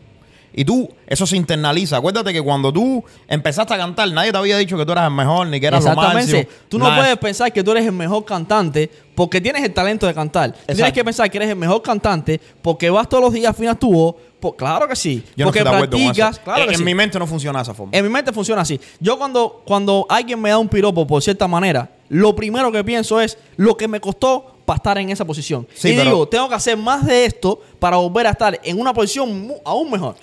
[0.57, 1.97] Y tú, eso se internaliza.
[1.97, 5.13] Acuérdate que cuando tú empezaste a cantar, nadie te había dicho que tú eras el
[5.13, 6.41] mejor ni que eras lo máximo.
[6.67, 10.15] Tú no puedes pensar que tú eres el mejor cantante porque tienes el talento de
[10.15, 10.53] cantar.
[10.53, 13.77] Tú tienes que pensar que eres el mejor cantante porque vas todos los días, afinas
[13.77, 14.15] tu voz.
[14.39, 15.23] Pues claro que sí.
[15.35, 16.35] Yo no porque estoy de acuerdo con practicas.
[16.37, 16.43] eso.
[16.43, 16.85] Claro en que en sí.
[16.85, 17.95] mi mente no funciona de esa forma.
[17.95, 18.81] En mi mente funciona así.
[18.99, 23.21] Yo cuando, cuando alguien me da un piropo por cierta manera, lo primero que pienso
[23.21, 25.67] es lo que me costó para estar en esa posición.
[25.73, 28.91] Sí, y digo, tengo que hacer más de esto para volver a estar en una
[28.91, 30.15] posición aún mejor.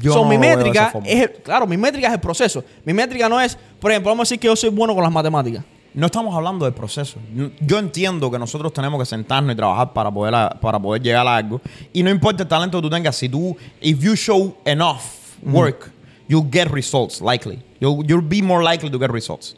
[0.00, 2.64] Yo So, no mi métrica es, claro, mi métrica es el proceso.
[2.84, 5.12] Mi métrica no es, por ejemplo, vamos a decir que yo soy bueno con las
[5.12, 5.64] matemáticas.
[5.94, 7.18] No estamos hablando del proceso.
[7.60, 11.26] Yo entiendo que nosotros tenemos que sentarnos y trabajar para poder, a- para poder llegar
[11.26, 11.60] a algo.
[11.92, 15.00] Y no importa el talento que tú tengas, si tú, if you show enough
[15.44, 15.90] work,
[16.28, 17.62] you'll get results, likely.
[17.80, 19.56] You'll, you'll be more likely to get results.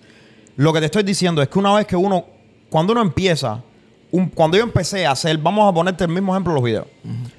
[0.57, 2.25] Lo que te estoy diciendo es que una vez que uno,
[2.69, 3.63] cuando uno empieza,
[4.11, 6.87] un- cuando yo empecé a hacer, vamos a ponerte el mismo ejemplo de los videos.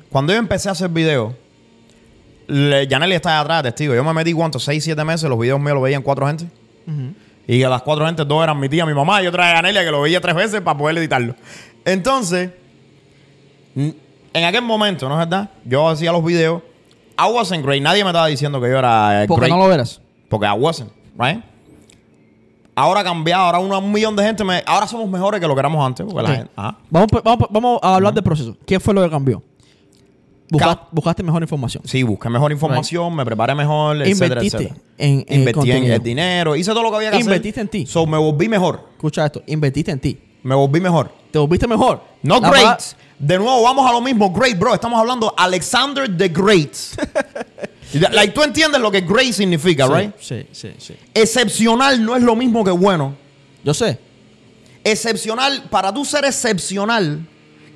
[0.10, 1.34] Cuando yo empecé a hacer videos,
[2.48, 3.94] Yaneli está atrás, testigo.
[3.94, 4.64] Yo me metí, ¿cuántos?
[4.64, 6.48] Seis, siete meses, los videos míos los veían cuatro gente.
[7.48, 9.84] Y a las cuatro gente, dos eran mi tía, mi mamá y otra era Anelia,
[9.84, 11.36] que lo veía tres veces para poder editarlo.
[11.86, 12.52] Entonces,
[13.76, 15.50] en aquel momento, ¿no es verdad?
[15.66, 16.62] Yo hacía los videos.
[17.20, 17.82] I wasn't great.
[17.82, 19.56] Nadie me estaba diciendo que yo era eh, Porque great.
[19.58, 20.02] no lo verás.
[20.30, 21.42] Porque I wasn't, right?
[22.76, 24.62] Ahora cambiado, ahora un, un millón de gente me...
[24.68, 26.06] Ahora somos mejores que lo que éramos antes.
[26.06, 26.36] Porque la Ok.
[26.38, 26.78] gente- ajá.
[26.92, 28.56] Vamos, vamos, vamos a hablar del proceso.
[28.68, 29.42] ¿Qué fue lo que cambió?
[30.50, 31.84] Busca- Ca- buscaste mejor información.
[31.86, 34.82] Sí, busqué mejor información, me preparé mejor, etcétera, Invertiste etcétera.
[34.98, 37.76] en- en Invertí en el dinero, hice todo lo que había que Invertiste hacer.
[37.76, 37.86] en ti.
[37.86, 38.88] So, me volví mejor.
[38.94, 39.42] Escucha esto.
[39.48, 40.18] Invertiste en ti.
[40.44, 41.12] Me volví mejor.
[41.32, 42.02] Te volviste mejor.
[42.24, 42.82] No La great.
[43.20, 44.32] De nuevo, vamos a lo mismo.
[44.32, 44.74] Great, bro.
[44.74, 46.74] Estamos hablando Alexander the Great.
[48.12, 50.12] like, tú entiendes lo que great significa, Sí, right?
[50.20, 50.96] Sí, sí, sí.
[51.14, 53.16] Excepcional no es lo mismo que bueno.
[53.66, 54.00] Yo sé.
[54.84, 57.28] Excepcional, para tú ser excepcional,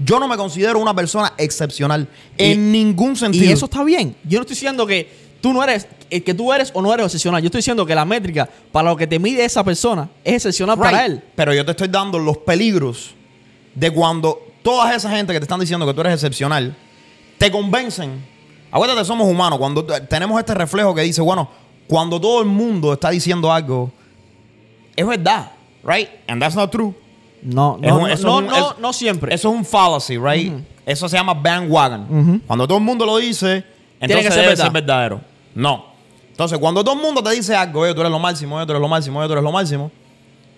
[0.03, 3.45] yo no me considero una persona excepcional Y- en ningún sentido.
[3.45, 4.15] Y eso está bien.
[4.23, 5.09] Yo no estoy diciendo que
[5.41, 7.41] tú no eres, eh, que tú eres o no eres excepcional.
[7.41, 10.75] Yo estoy diciendo que la métrica para lo que te mide esa persona es excepcional
[10.77, 10.85] Right.
[10.85, 11.21] para él.
[11.35, 13.15] Pero yo te estoy dando los peligros
[13.75, 16.75] de cuando toda esa gente que te están diciendo que tú eres excepcional
[17.37, 18.23] te convencen.
[18.71, 19.57] Acuérdate, somos humanos.
[19.59, 21.49] Cuando tenemos este reflejo que dice, bueno,
[21.87, 23.91] cuando todo el mundo está diciendo algo,
[24.95, 25.51] es verdad,
[25.83, 26.07] right?
[26.27, 26.93] And that's not true.
[27.43, 29.33] No, no, un- no, no, es un- no, es- no siempre.
[29.33, 30.53] Eso es un fallacy, right?
[30.85, 32.41] Eso se llama bandwagon.
[32.47, 33.63] Cuando todo el mundo lo dice,
[33.99, 34.63] entonces que ser debe verdad.
[34.63, 35.21] ser verdadero.
[35.55, 35.85] No.
[36.29, 38.71] Entonces, cuando todo el mundo te dice algo, oye, tú eres lo máximo, oye, tú
[38.71, 39.91] eres lo máximo, oye, tú eres lo máximo,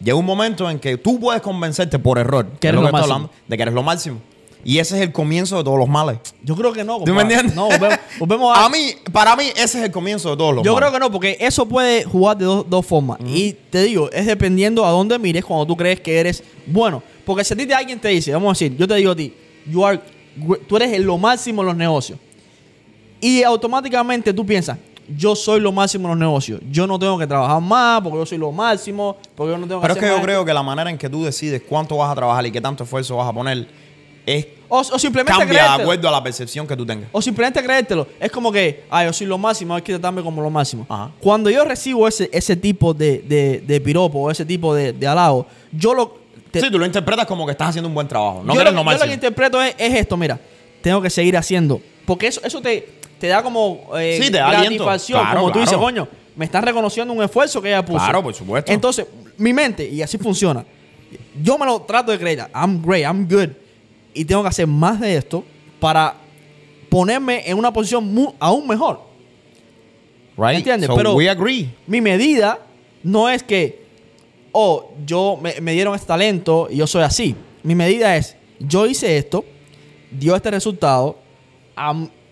[0.02, 2.88] llega un momento en que tú puedes convencerte por error, que es eres lo lo
[2.88, 3.16] que estoy máximo.
[3.16, 4.22] hablando, de que eres lo máximo.
[4.66, 6.20] Y ese es el comienzo de todos los males.
[6.44, 7.00] Yo creo que no.
[7.04, 7.54] ¿Tú me entiendes?
[7.56, 8.66] No, volvemos, volvemos a.
[8.66, 10.90] A mí, para mí, ese es el comienzo de todos los Yo males.
[10.90, 13.20] creo que no, porque eso puede jugar de dos, dos formas.
[13.26, 17.04] Y te digo, es dependiendo a dónde mires cuando tú crees que eres bueno.
[17.26, 19.16] Porque si a ti te- alguien te dice, vamos a decir, yo te digo a
[19.16, 19.34] ti,
[19.68, 20.00] you are
[20.68, 22.18] tú eres lo máximo en los negocios.
[23.22, 24.78] Y automáticamente tú piensas,
[25.18, 26.62] yo soy lo máximo en los negocios.
[26.70, 29.80] Yo no tengo que trabajar más porque yo soy lo máximo, porque yo no tengo
[29.82, 32.12] que Pero es que yo creo que la manera en que tú decides cuánto vas
[32.12, 33.68] a trabajar y qué tanto esfuerzo vas a poner
[34.26, 35.84] es O, o simplemente cambia de creértelo.
[35.84, 37.10] acuerdo a la percepción que tú tengas.
[37.12, 38.08] O simplemente creértelo.
[38.20, 40.86] Es como que, ah, yo soy lo máximo, hay que tratarme como lo máximo.
[40.90, 41.12] Ajá.
[41.20, 45.08] Cuando yo recibo ese, ese tipo de, de, de piropo o ese tipo de, de
[45.08, 46.18] halago, yo lo.
[46.52, 48.42] te- sí, tú lo interpretas como que estás haciendo un buen trabajo.
[48.44, 50.40] No yo, lo, eres lo yo lo que interpreto es, es esto, mira,
[50.82, 51.80] tengo que seguir haciendo.
[52.06, 54.50] Porque eso, eso te, te da como eh, Sí, te da.
[55.22, 58.00] Claro, como tú dices, coño, me están reconociendo un esfuerzo que ella puso.
[58.00, 58.72] Claro, por supuesto.
[58.72, 59.06] Entonces,
[59.38, 60.66] mi mente, y así funciona,
[61.42, 62.48] yo me lo trato de creer.
[62.56, 63.50] I'm great, I'm good.
[64.14, 65.44] Y tengo que hacer más de esto
[65.80, 66.16] para
[66.90, 69.02] ponerme en una posición aún mejor.
[70.38, 70.58] Right?
[70.58, 70.88] ¿Entiendes?
[70.88, 71.70] So Pero- we agree.
[71.88, 72.60] Mi medida
[73.04, 73.84] no es que,
[74.52, 77.36] oh, yo me, me dieron este talento y yo soy así.
[77.64, 79.46] Mi medida es, yo hice esto,
[80.12, 81.18] dio este resultado.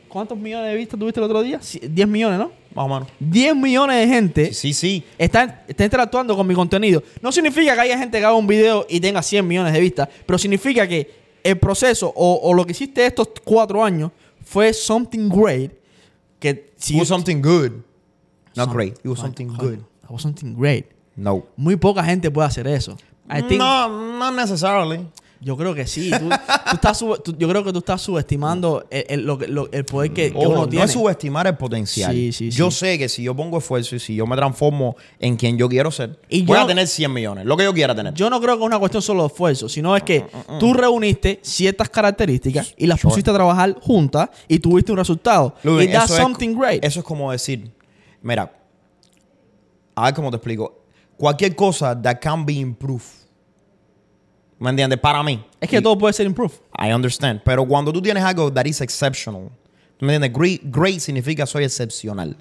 [0.08, 1.60] ¿Cuántos millones de vistas tuviste el otro día?
[1.62, 2.52] Sí, 10 millones, ¿no?
[2.74, 3.08] Más o menos.
[3.20, 5.04] 10 millones de gente Sí, sí.
[5.18, 7.02] está, está interactuando con mi contenido.
[7.22, 10.10] No significa que haya gente que haga un video y tenga 100 millones de vistas,
[10.26, 14.12] pero significa que el proceso o, o lo que hiciste estos cuatro años
[14.44, 15.72] fue something great.
[16.40, 17.84] Que si was something good.
[18.56, 18.98] Not Some- great.
[19.00, 19.80] It was something good.
[20.04, 20.86] It was something great.
[21.16, 21.46] No.
[21.56, 22.98] Muy poca gente puede hacer eso.
[23.30, 25.08] I think- No, not necessarily.
[25.44, 26.12] Yo creo que sí.
[26.12, 29.48] Tú- tú estás sub- tú- yo creo que tú estás subestimando el, el- lo que-
[29.48, 30.86] lo- el poder que, que Ojo, uno no tiene.
[30.86, 32.14] es subestimar el potencial.
[32.14, 32.78] Sí, sí, yo sí.
[32.78, 35.90] sé que si yo pongo esfuerzo y si yo me transformo en quien yo quiero
[35.90, 37.46] ser, Y voy yo- a tener 100 millones.
[37.46, 38.14] Lo que yo quiera tener.
[38.14, 40.28] Yo no creo que es una cuestión solo de esfuerzo, sino es que
[40.60, 43.10] tú reuniste ciertas características y las Sure.
[43.10, 45.56] pusiste a trabajar juntas y tuviste un resultado.
[45.64, 46.86] Luis, y that's es- something great.
[46.86, 47.72] Eso es como decir,
[48.22, 48.54] mira,
[49.96, 50.84] a ver cómo te explico.
[51.18, 53.21] Cualquier cosa that can be improved.
[54.62, 55.00] ¿Me entiendes?
[55.00, 55.44] Para mí.
[55.60, 56.54] Es que Y- todo puede ser improved.
[56.78, 57.42] I understand.
[57.44, 59.50] Pero cuando tú tienes algo that is exceptional,
[59.98, 60.40] ¿tú me entiendes?
[60.40, 62.38] Great, great significa soy excepcional.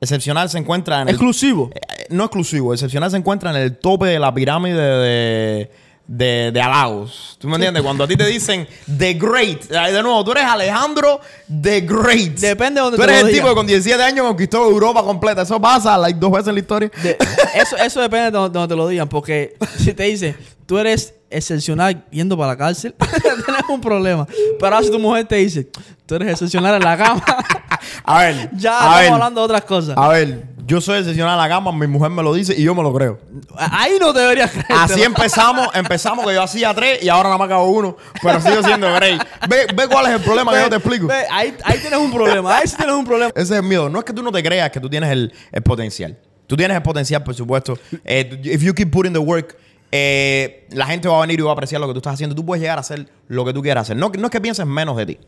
[0.00, 1.14] Excepcional se encuentra en el...
[1.14, 1.70] Exclusivo.
[1.74, 5.70] Eh, no exclusivo, excepcional se encuentra en el tope de la pirámide de,
[6.10, 7.36] de, de halagos.
[7.38, 7.84] ¿Tú me entiendes?
[7.84, 8.66] Cuando a ti te dicen
[8.98, 11.20] The Great, de nuevo, tú eres Alejandro
[11.62, 12.32] The Great.
[12.40, 15.04] Depende de donde Tú te eres lo el tipo que con 17 años conquistó Europa
[15.04, 15.42] completa.
[15.42, 16.90] Eso pasa like, dos veces en la historia.
[17.00, 17.16] De-
[17.54, 20.36] eso, eso depende de donde, donde te lo digan, porque si te dicen,
[20.66, 22.92] tú eres excepcional yendo para la cárcel,
[23.22, 24.26] tienes un problema.
[24.58, 25.70] Pero ahora si tu mujer te dice,
[26.06, 27.22] tú eres excepcional en la cama,
[28.04, 29.96] A ver, ya a estamos ver, hablando de otras cosas.
[29.96, 32.74] A ver, yo soy excepcional en la cama, mi mujer me lo dice y yo
[32.74, 33.18] me lo creo.
[33.56, 34.66] Ahí no deberías creer.
[34.70, 38.62] Así empezamos, empezamos que yo hacía tres y ahora nada más acabo uno, pero sigo
[38.62, 39.22] siendo great.
[39.48, 41.06] Ve, ve cuál es el problema que yo te explico.
[41.06, 42.56] Ve, ahí, ahí tienes un problema.
[42.56, 43.32] Ahí sí tienes un problema.
[43.34, 43.88] Ese es el miedo.
[43.88, 46.18] No es que tú no te creas que tú tienes el, el potencial.
[46.46, 47.78] Tú tienes el potencial, por supuesto.
[48.04, 49.56] Eh, if you keep putting the work,
[49.92, 52.34] eh, la gente va a venir y va a apreciar lo que tú estás haciendo.
[52.34, 53.96] Tú puedes llegar a hacer lo que tú quieras hacer.
[53.96, 55.18] No, no es que pienses menos de ti.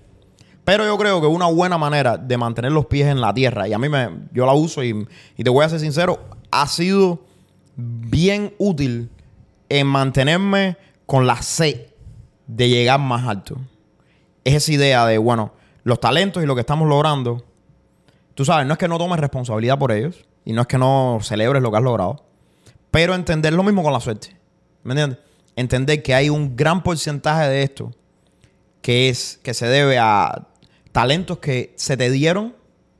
[0.64, 3.72] Pero yo creo que una buena manera de mantener los pies en la tierra, y
[3.72, 5.06] a mí me, yo la uso y,
[5.36, 7.24] te voy a ser sincero, ha sido
[7.76, 9.10] bien útil
[9.68, 11.86] en mantenerme con la sed
[12.46, 13.56] de llegar más alto.
[14.44, 15.52] es esa idea de, bueno,
[15.84, 17.44] los talentos y lo que estamos logrando,
[18.34, 21.18] tú sabes, no es que no tomes responsabilidad por ellos y no es que no
[21.22, 22.24] celebres lo que has logrado,
[22.90, 24.36] pero entender lo mismo con la suerte.
[24.84, 25.18] ¿Me entiendes?
[25.56, 27.90] Entender que hay un gran porcentaje de esto
[28.80, 30.48] que es que se debe a
[30.92, 32.54] talentos que se te dieron,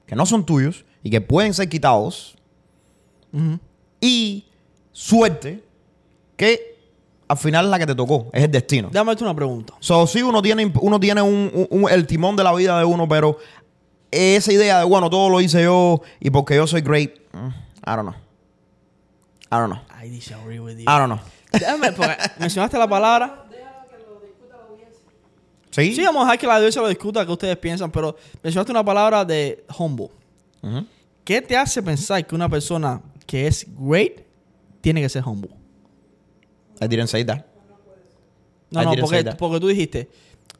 [0.07, 2.37] que no son tuyos y que pueden ser quitados,
[4.01, 4.45] y
[4.93, 5.63] suerte
[6.37, 6.73] que
[7.29, 8.89] al final es la que te tocó, es el destino.
[8.93, 9.73] Déjame hacerte una pregunta.
[9.81, 12.85] So, sí, uno tiene, uno tiene un, un- un- el timón de la vida de
[12.85, 13.39] uno, pero
[14.11, 17.97] esa idea de, bueno, todo lo hice yo y porque yo soy great, mm, I
[17.97, 18.15] don't know.
[19.51, 19.81] I don't know.
[20.03, 20.83] I disagree with you.
[20.83, 21.21] I don't know.
[21.53, 23.42] Déjame, porque mencionaste la palabra.
[25.73, 25.95] ¿Sí?
[25.97, 28.85] Sí, vamos a dejar que la audiencia lo discuta, que ustedes piensan, pero mencionaste una
[28.85, 30.11] palabra de humble.
[31.25, 34.21] ¿Qué te hace pensar que una persona que es great
[34.81, 35.51] tiene que ser humble?
[36.81, 37.45] I didn't say that.
[38.71, 39.37] No, I no, porque, that.
[39.39, 40.09] porque tú dijiste,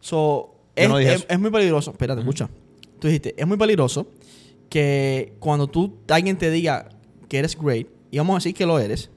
[0.01, 1.91] so, es, no es- muy peligroso.
[1.91, 2.49] Espérate, escucha.
[2.99, 4.07] Tú dijiste, es muy peligroso
[4.69, 6.89] que cuando tú, alguien te diga
[7.29, 9.11] que eres great, y vamos a decir que lo eres,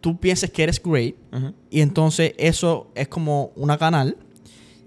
[0.00, 1.14] tú pienses que eres great,
[1.70, 4.16] y entonces eso es como una canal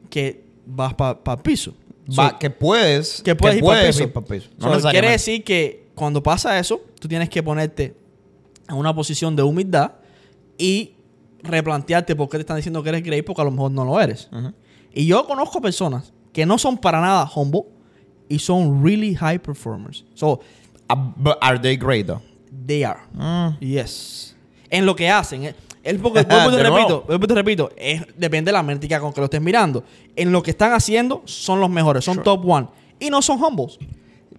[0.09, 1.73] que vas para el piso.
[2.17, 4.03] Va- So, que pues, que puedes ir para el piso.
[4.03, 4.49] ir pa'l piso.
[4.57, 7.95] No So, quiere decir que cuando pasa eso, tú tienes que ponerte
[8.67, 9.91] en una posición de humildad
[10.57, 10.93] y
[11.43, 13.99] replantearte por qué te están diciendo que eres great porque a lo mejor no lo
[14.01, 14.29] eres.
[14.93, 17.63] Y yo conozco personas que no son para nada humble
[18.27, 20.03] y son really high performers.
[20.15, 20.39] So,
[20.91, 22.21] Ah, but are they great, though?
[22.65, 22.99] they are.
[23.13, 23.59] Mm.
[23.59, 24.35] Yes.
[24.71, 25.53] En lo que hacen.
[25.89, 29.19] Es porque, vuelvo te repito, vuelvo te repito, es- depende de la métrica con que
[29.21, 29.83] lo estés mirando.
[30.15, 32.23] En lo que están haciendo son los mejores, son Sure.
[32.23, 32.67] top one.
[32.99, 33.77] Y no son humbles.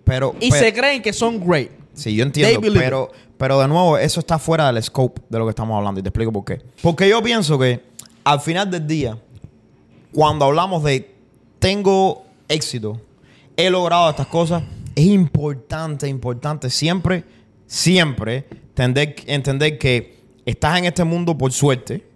[0.04, 1.70] Pero, Y pero- se creen que son great.
[1.94, 5.50] Sí, yo entiendo, pero, pero de nuevo, eso está fuera del scope de lo que
[5.50, 6.62] estamos hablando y te explico por qué.
[6.82, 7.80] Porque yo pienso que
[8.24, 9.18] al final del día,
[10.12, 11.10] cuando hablamos de
[11.58, 13.00] tengo éxito,
[13.56, 14.62] he logrado estas cosas,
[14.94, 17.24] es importante, importante siempre,
[17.66, 22.06] siempre entender, entender que estás en este mundo por suerte.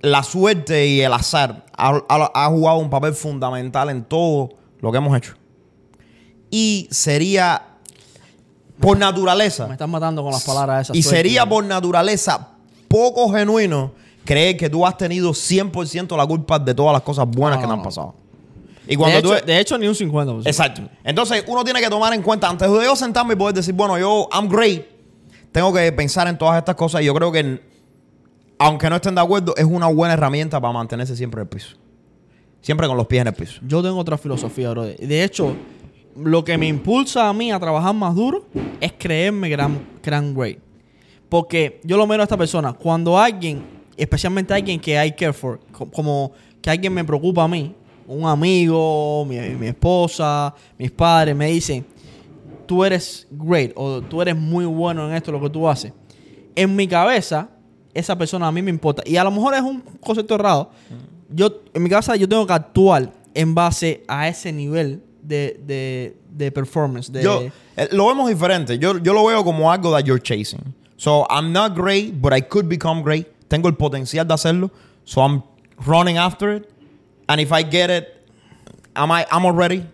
[0.00, 4.92] La suerte y el azar ha, ha- ha jugado un papel fundamental en todo lo
[4.92, 5.34] que hemos hecho.
[6.50, 7.62] Y sería
[8.78, 9.66] por naturaleza.
[9.66, 10.96] Me están matando con las palabras esas.
[10.96, 11.16] Y suerte.
[11.18, 12.50] sería por naturaleza
[12.86, 13.92] poco genuino
[14.24, 17.66] creer que tú has tenido 100% la culpa de todas las cosas buenas No, que
[17.66, 18.14] no, te han pasado.
[18.86, 19.46] Y De cuando hecho, tú...
[19.46, 20.46] de hecho, ni un 50%.
[20.46, 20.82] Exacto.
[21.04, 23.98] Entonces, uno tiene que tomar en cuenta, antes de yo sentarme y poder decir, bueno,
[23.98, 24.86] yo, I'm great,
[25.52, 27.02] tengo que pensar en todas estas cosas.
[27.02, 27.60] Y yo creo que,
[28.58, 31.76] aunque no estén de acuerdo, es una buena herramienta para mantenerse siempre en el piso.
[32.60, 33.60] Siempre con los pies en el piso.
[33.66, 34.84] Yo tengo otra filosofía, bro.
[34.84, 35.54] De hecho,
[36.16, 38.46] lo que me impulsa a mí a trabajar más duro
[38.80, 40.58] es creerme gran, gran great.
[41.28, 42.72] Porque yo lo miro a esta persona.
[42.72, 43.62] Cuando alguien,
[43.96, 47.74] especialmente alguien que I care for, co- como que alguien me preocupa a mí,
[48.06, 51.84] un amigo, mi, mi esposa, mis padres, me dicen,
[52.68, 55.92] tú eres great o tú eres muy bueno en esto, lo que tú haces.
[56.54, 57.48] En mi cabeza,
[57.94, 59.02] esa persona a mí me importa.
[59.04, 60.70] Y a lo mejor es un concepto errado.
[61.30, 66.16] Yo, en mi cabeza, yo tengo que actuar en base a ese nivel de, de,
[66.30, 67.10] de performance.
[67.10, 67.42] De, Yo,
[67.76, 68.78] eh, lo vemos diferente.
[68.78, 70.74] Yo, yo lo veo como algo that you're chasing.
[70.96, 73.26] So, I'm not great, but I could become great.
[73.48, 74.70] Tengo el potencial de hacerlo.
[75.04, 75.42] So, I'm
[75.86, 76.70] running after it.
[77.28, 78.28] And if I get it,
[78.94, 79.84] am I, I'm already.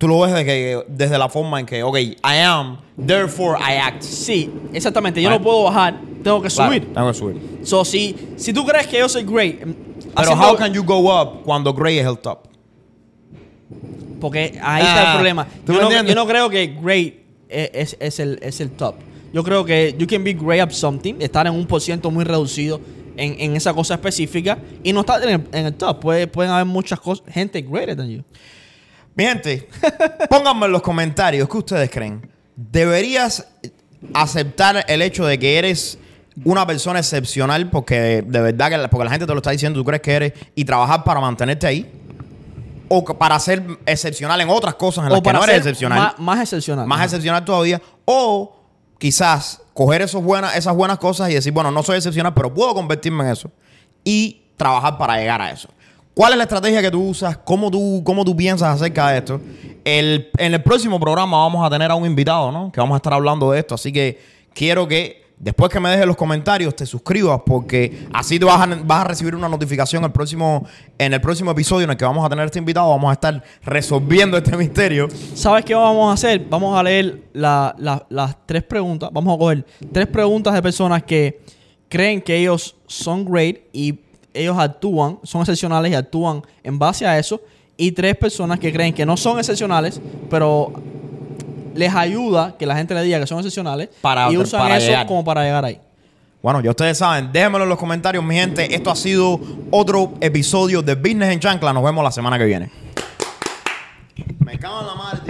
[0.00, 3.76] Tú lo ves de que- desde la forma en que, ok, I am, therefore I
[3.76, 4.00] act.
[4.02, 5.20] sí, exactamente.
[5.20, 5.38] Yo Right.
[5.38, 6.94] no puedo bajar, tengo que Claro, subir.
[6.94, 7.36] tengo que subir.
[7.64, 9.74] So, si, si tú crees que yo soy great, em,
[10.16, 12.38] Pero how can you go up cuando great es el top?
[14.20, 15.46] Porque ahí está Ah, el problema.
[15.66, 17.14] ¿tú Yo me no, yo no creo que great
[17.48, 18.94] es, es- es el, es el top.
[19.34, 22.24] Yo creo que you can be great at something, estar en un por ciento muy
[22.24, 22.80] reducido
[23.16, 26.00] en, en esa cosa específica y no estar en el, en el top.
[26.00, 28.22] Puede- pueden haber muchas cosas, gente greater than you.
[29.14, 29.68] Mi gente,
[30.30, 32.30] pónganme en los comentarios qué ustedes creen.
[32.56, 33.46] ¿Deberías
[34.14, 35.98] aceptar el hecho de que eres
[36.44, 39.78] una persona excepcional porque de verdad que la, porque la gente te lo está diciendo,
[39.78, 41.90] tú crees que eres y trabajar para mantenerte ahí?
[42.88, 45.56] ¿O que para ser excepcional en otras cosas en las O que para no eres
[45.56, 45.98] ser excepcional?
[45.98, 46.86] Más, más excepcional.
[46.86, 47.04] más Ajá.
[47.04, 47.80] excepcional todavía.
[48.04, 48.56] O
[48.98, 52.74] quizás coger esos buenas, esas buenas cosas y decir, bueno, no soy excepcional, pero puedo
[52.74, 53.50] convertirme en eso.
[54.02, 55.68] Y trabajar para llegar a eso.
[56.14, 57.38] ¿Cuál es la estrategia que tú usas?
[57.38, 59.40] ¿Cómo tú, cómo tú piensas acerca de esto?
[59.84, 62.70] El- en el próximo programa vamos a tener a un invitado, ¿no?
[62.72, 63.74] Que vamos a estar hablando de esto.
[63.76, 64.20] Así que
[64.52, 68.66] quiero que después que me dejes los comentarios te suscribas porque así te vas a,
[68.84, 70.66] vas a recibir una notificación el próximo,
[70.98, 72.90] en el próximo episodio en el que vamos a tener este invitado.
[72.90, 75.08] Vamos a estar resolviendo este misterio.
[75.34, 76.44] ¿Sabes qué vamos a hacer?
[76.50, 79.08] Vamos a leer la- la- las tres preguntas.
[79.12, 81.40] Vamos a coger tres preguntas de personas que
[81.88, 84.00] creen que ellos son great y
[84.34, 87.40] ellos actúan, son excepcionales y actúan en base a eso.
[87.76, 90.72] Y tres personas que creen que no son excepcionales, pero
[91.74, 94.86] les ayuda que la gente le diga que son excepcionales Para- y usan para eso
[94.88, 95.06] llegar.
[95.06, 95.78] como para llegar ahí.
[96.42, 98.74] Bueno, ya ustedes saben, déjenmelo en los comentarios, mi gente.
[98.74, 99.38] Esto ha sido
[99.70, 101.72] otro episodio de Business en Chancla.
[101.72, 102.70] Nos vemos la semana que viene.
[104.38, 105.20] Me cago en la madre.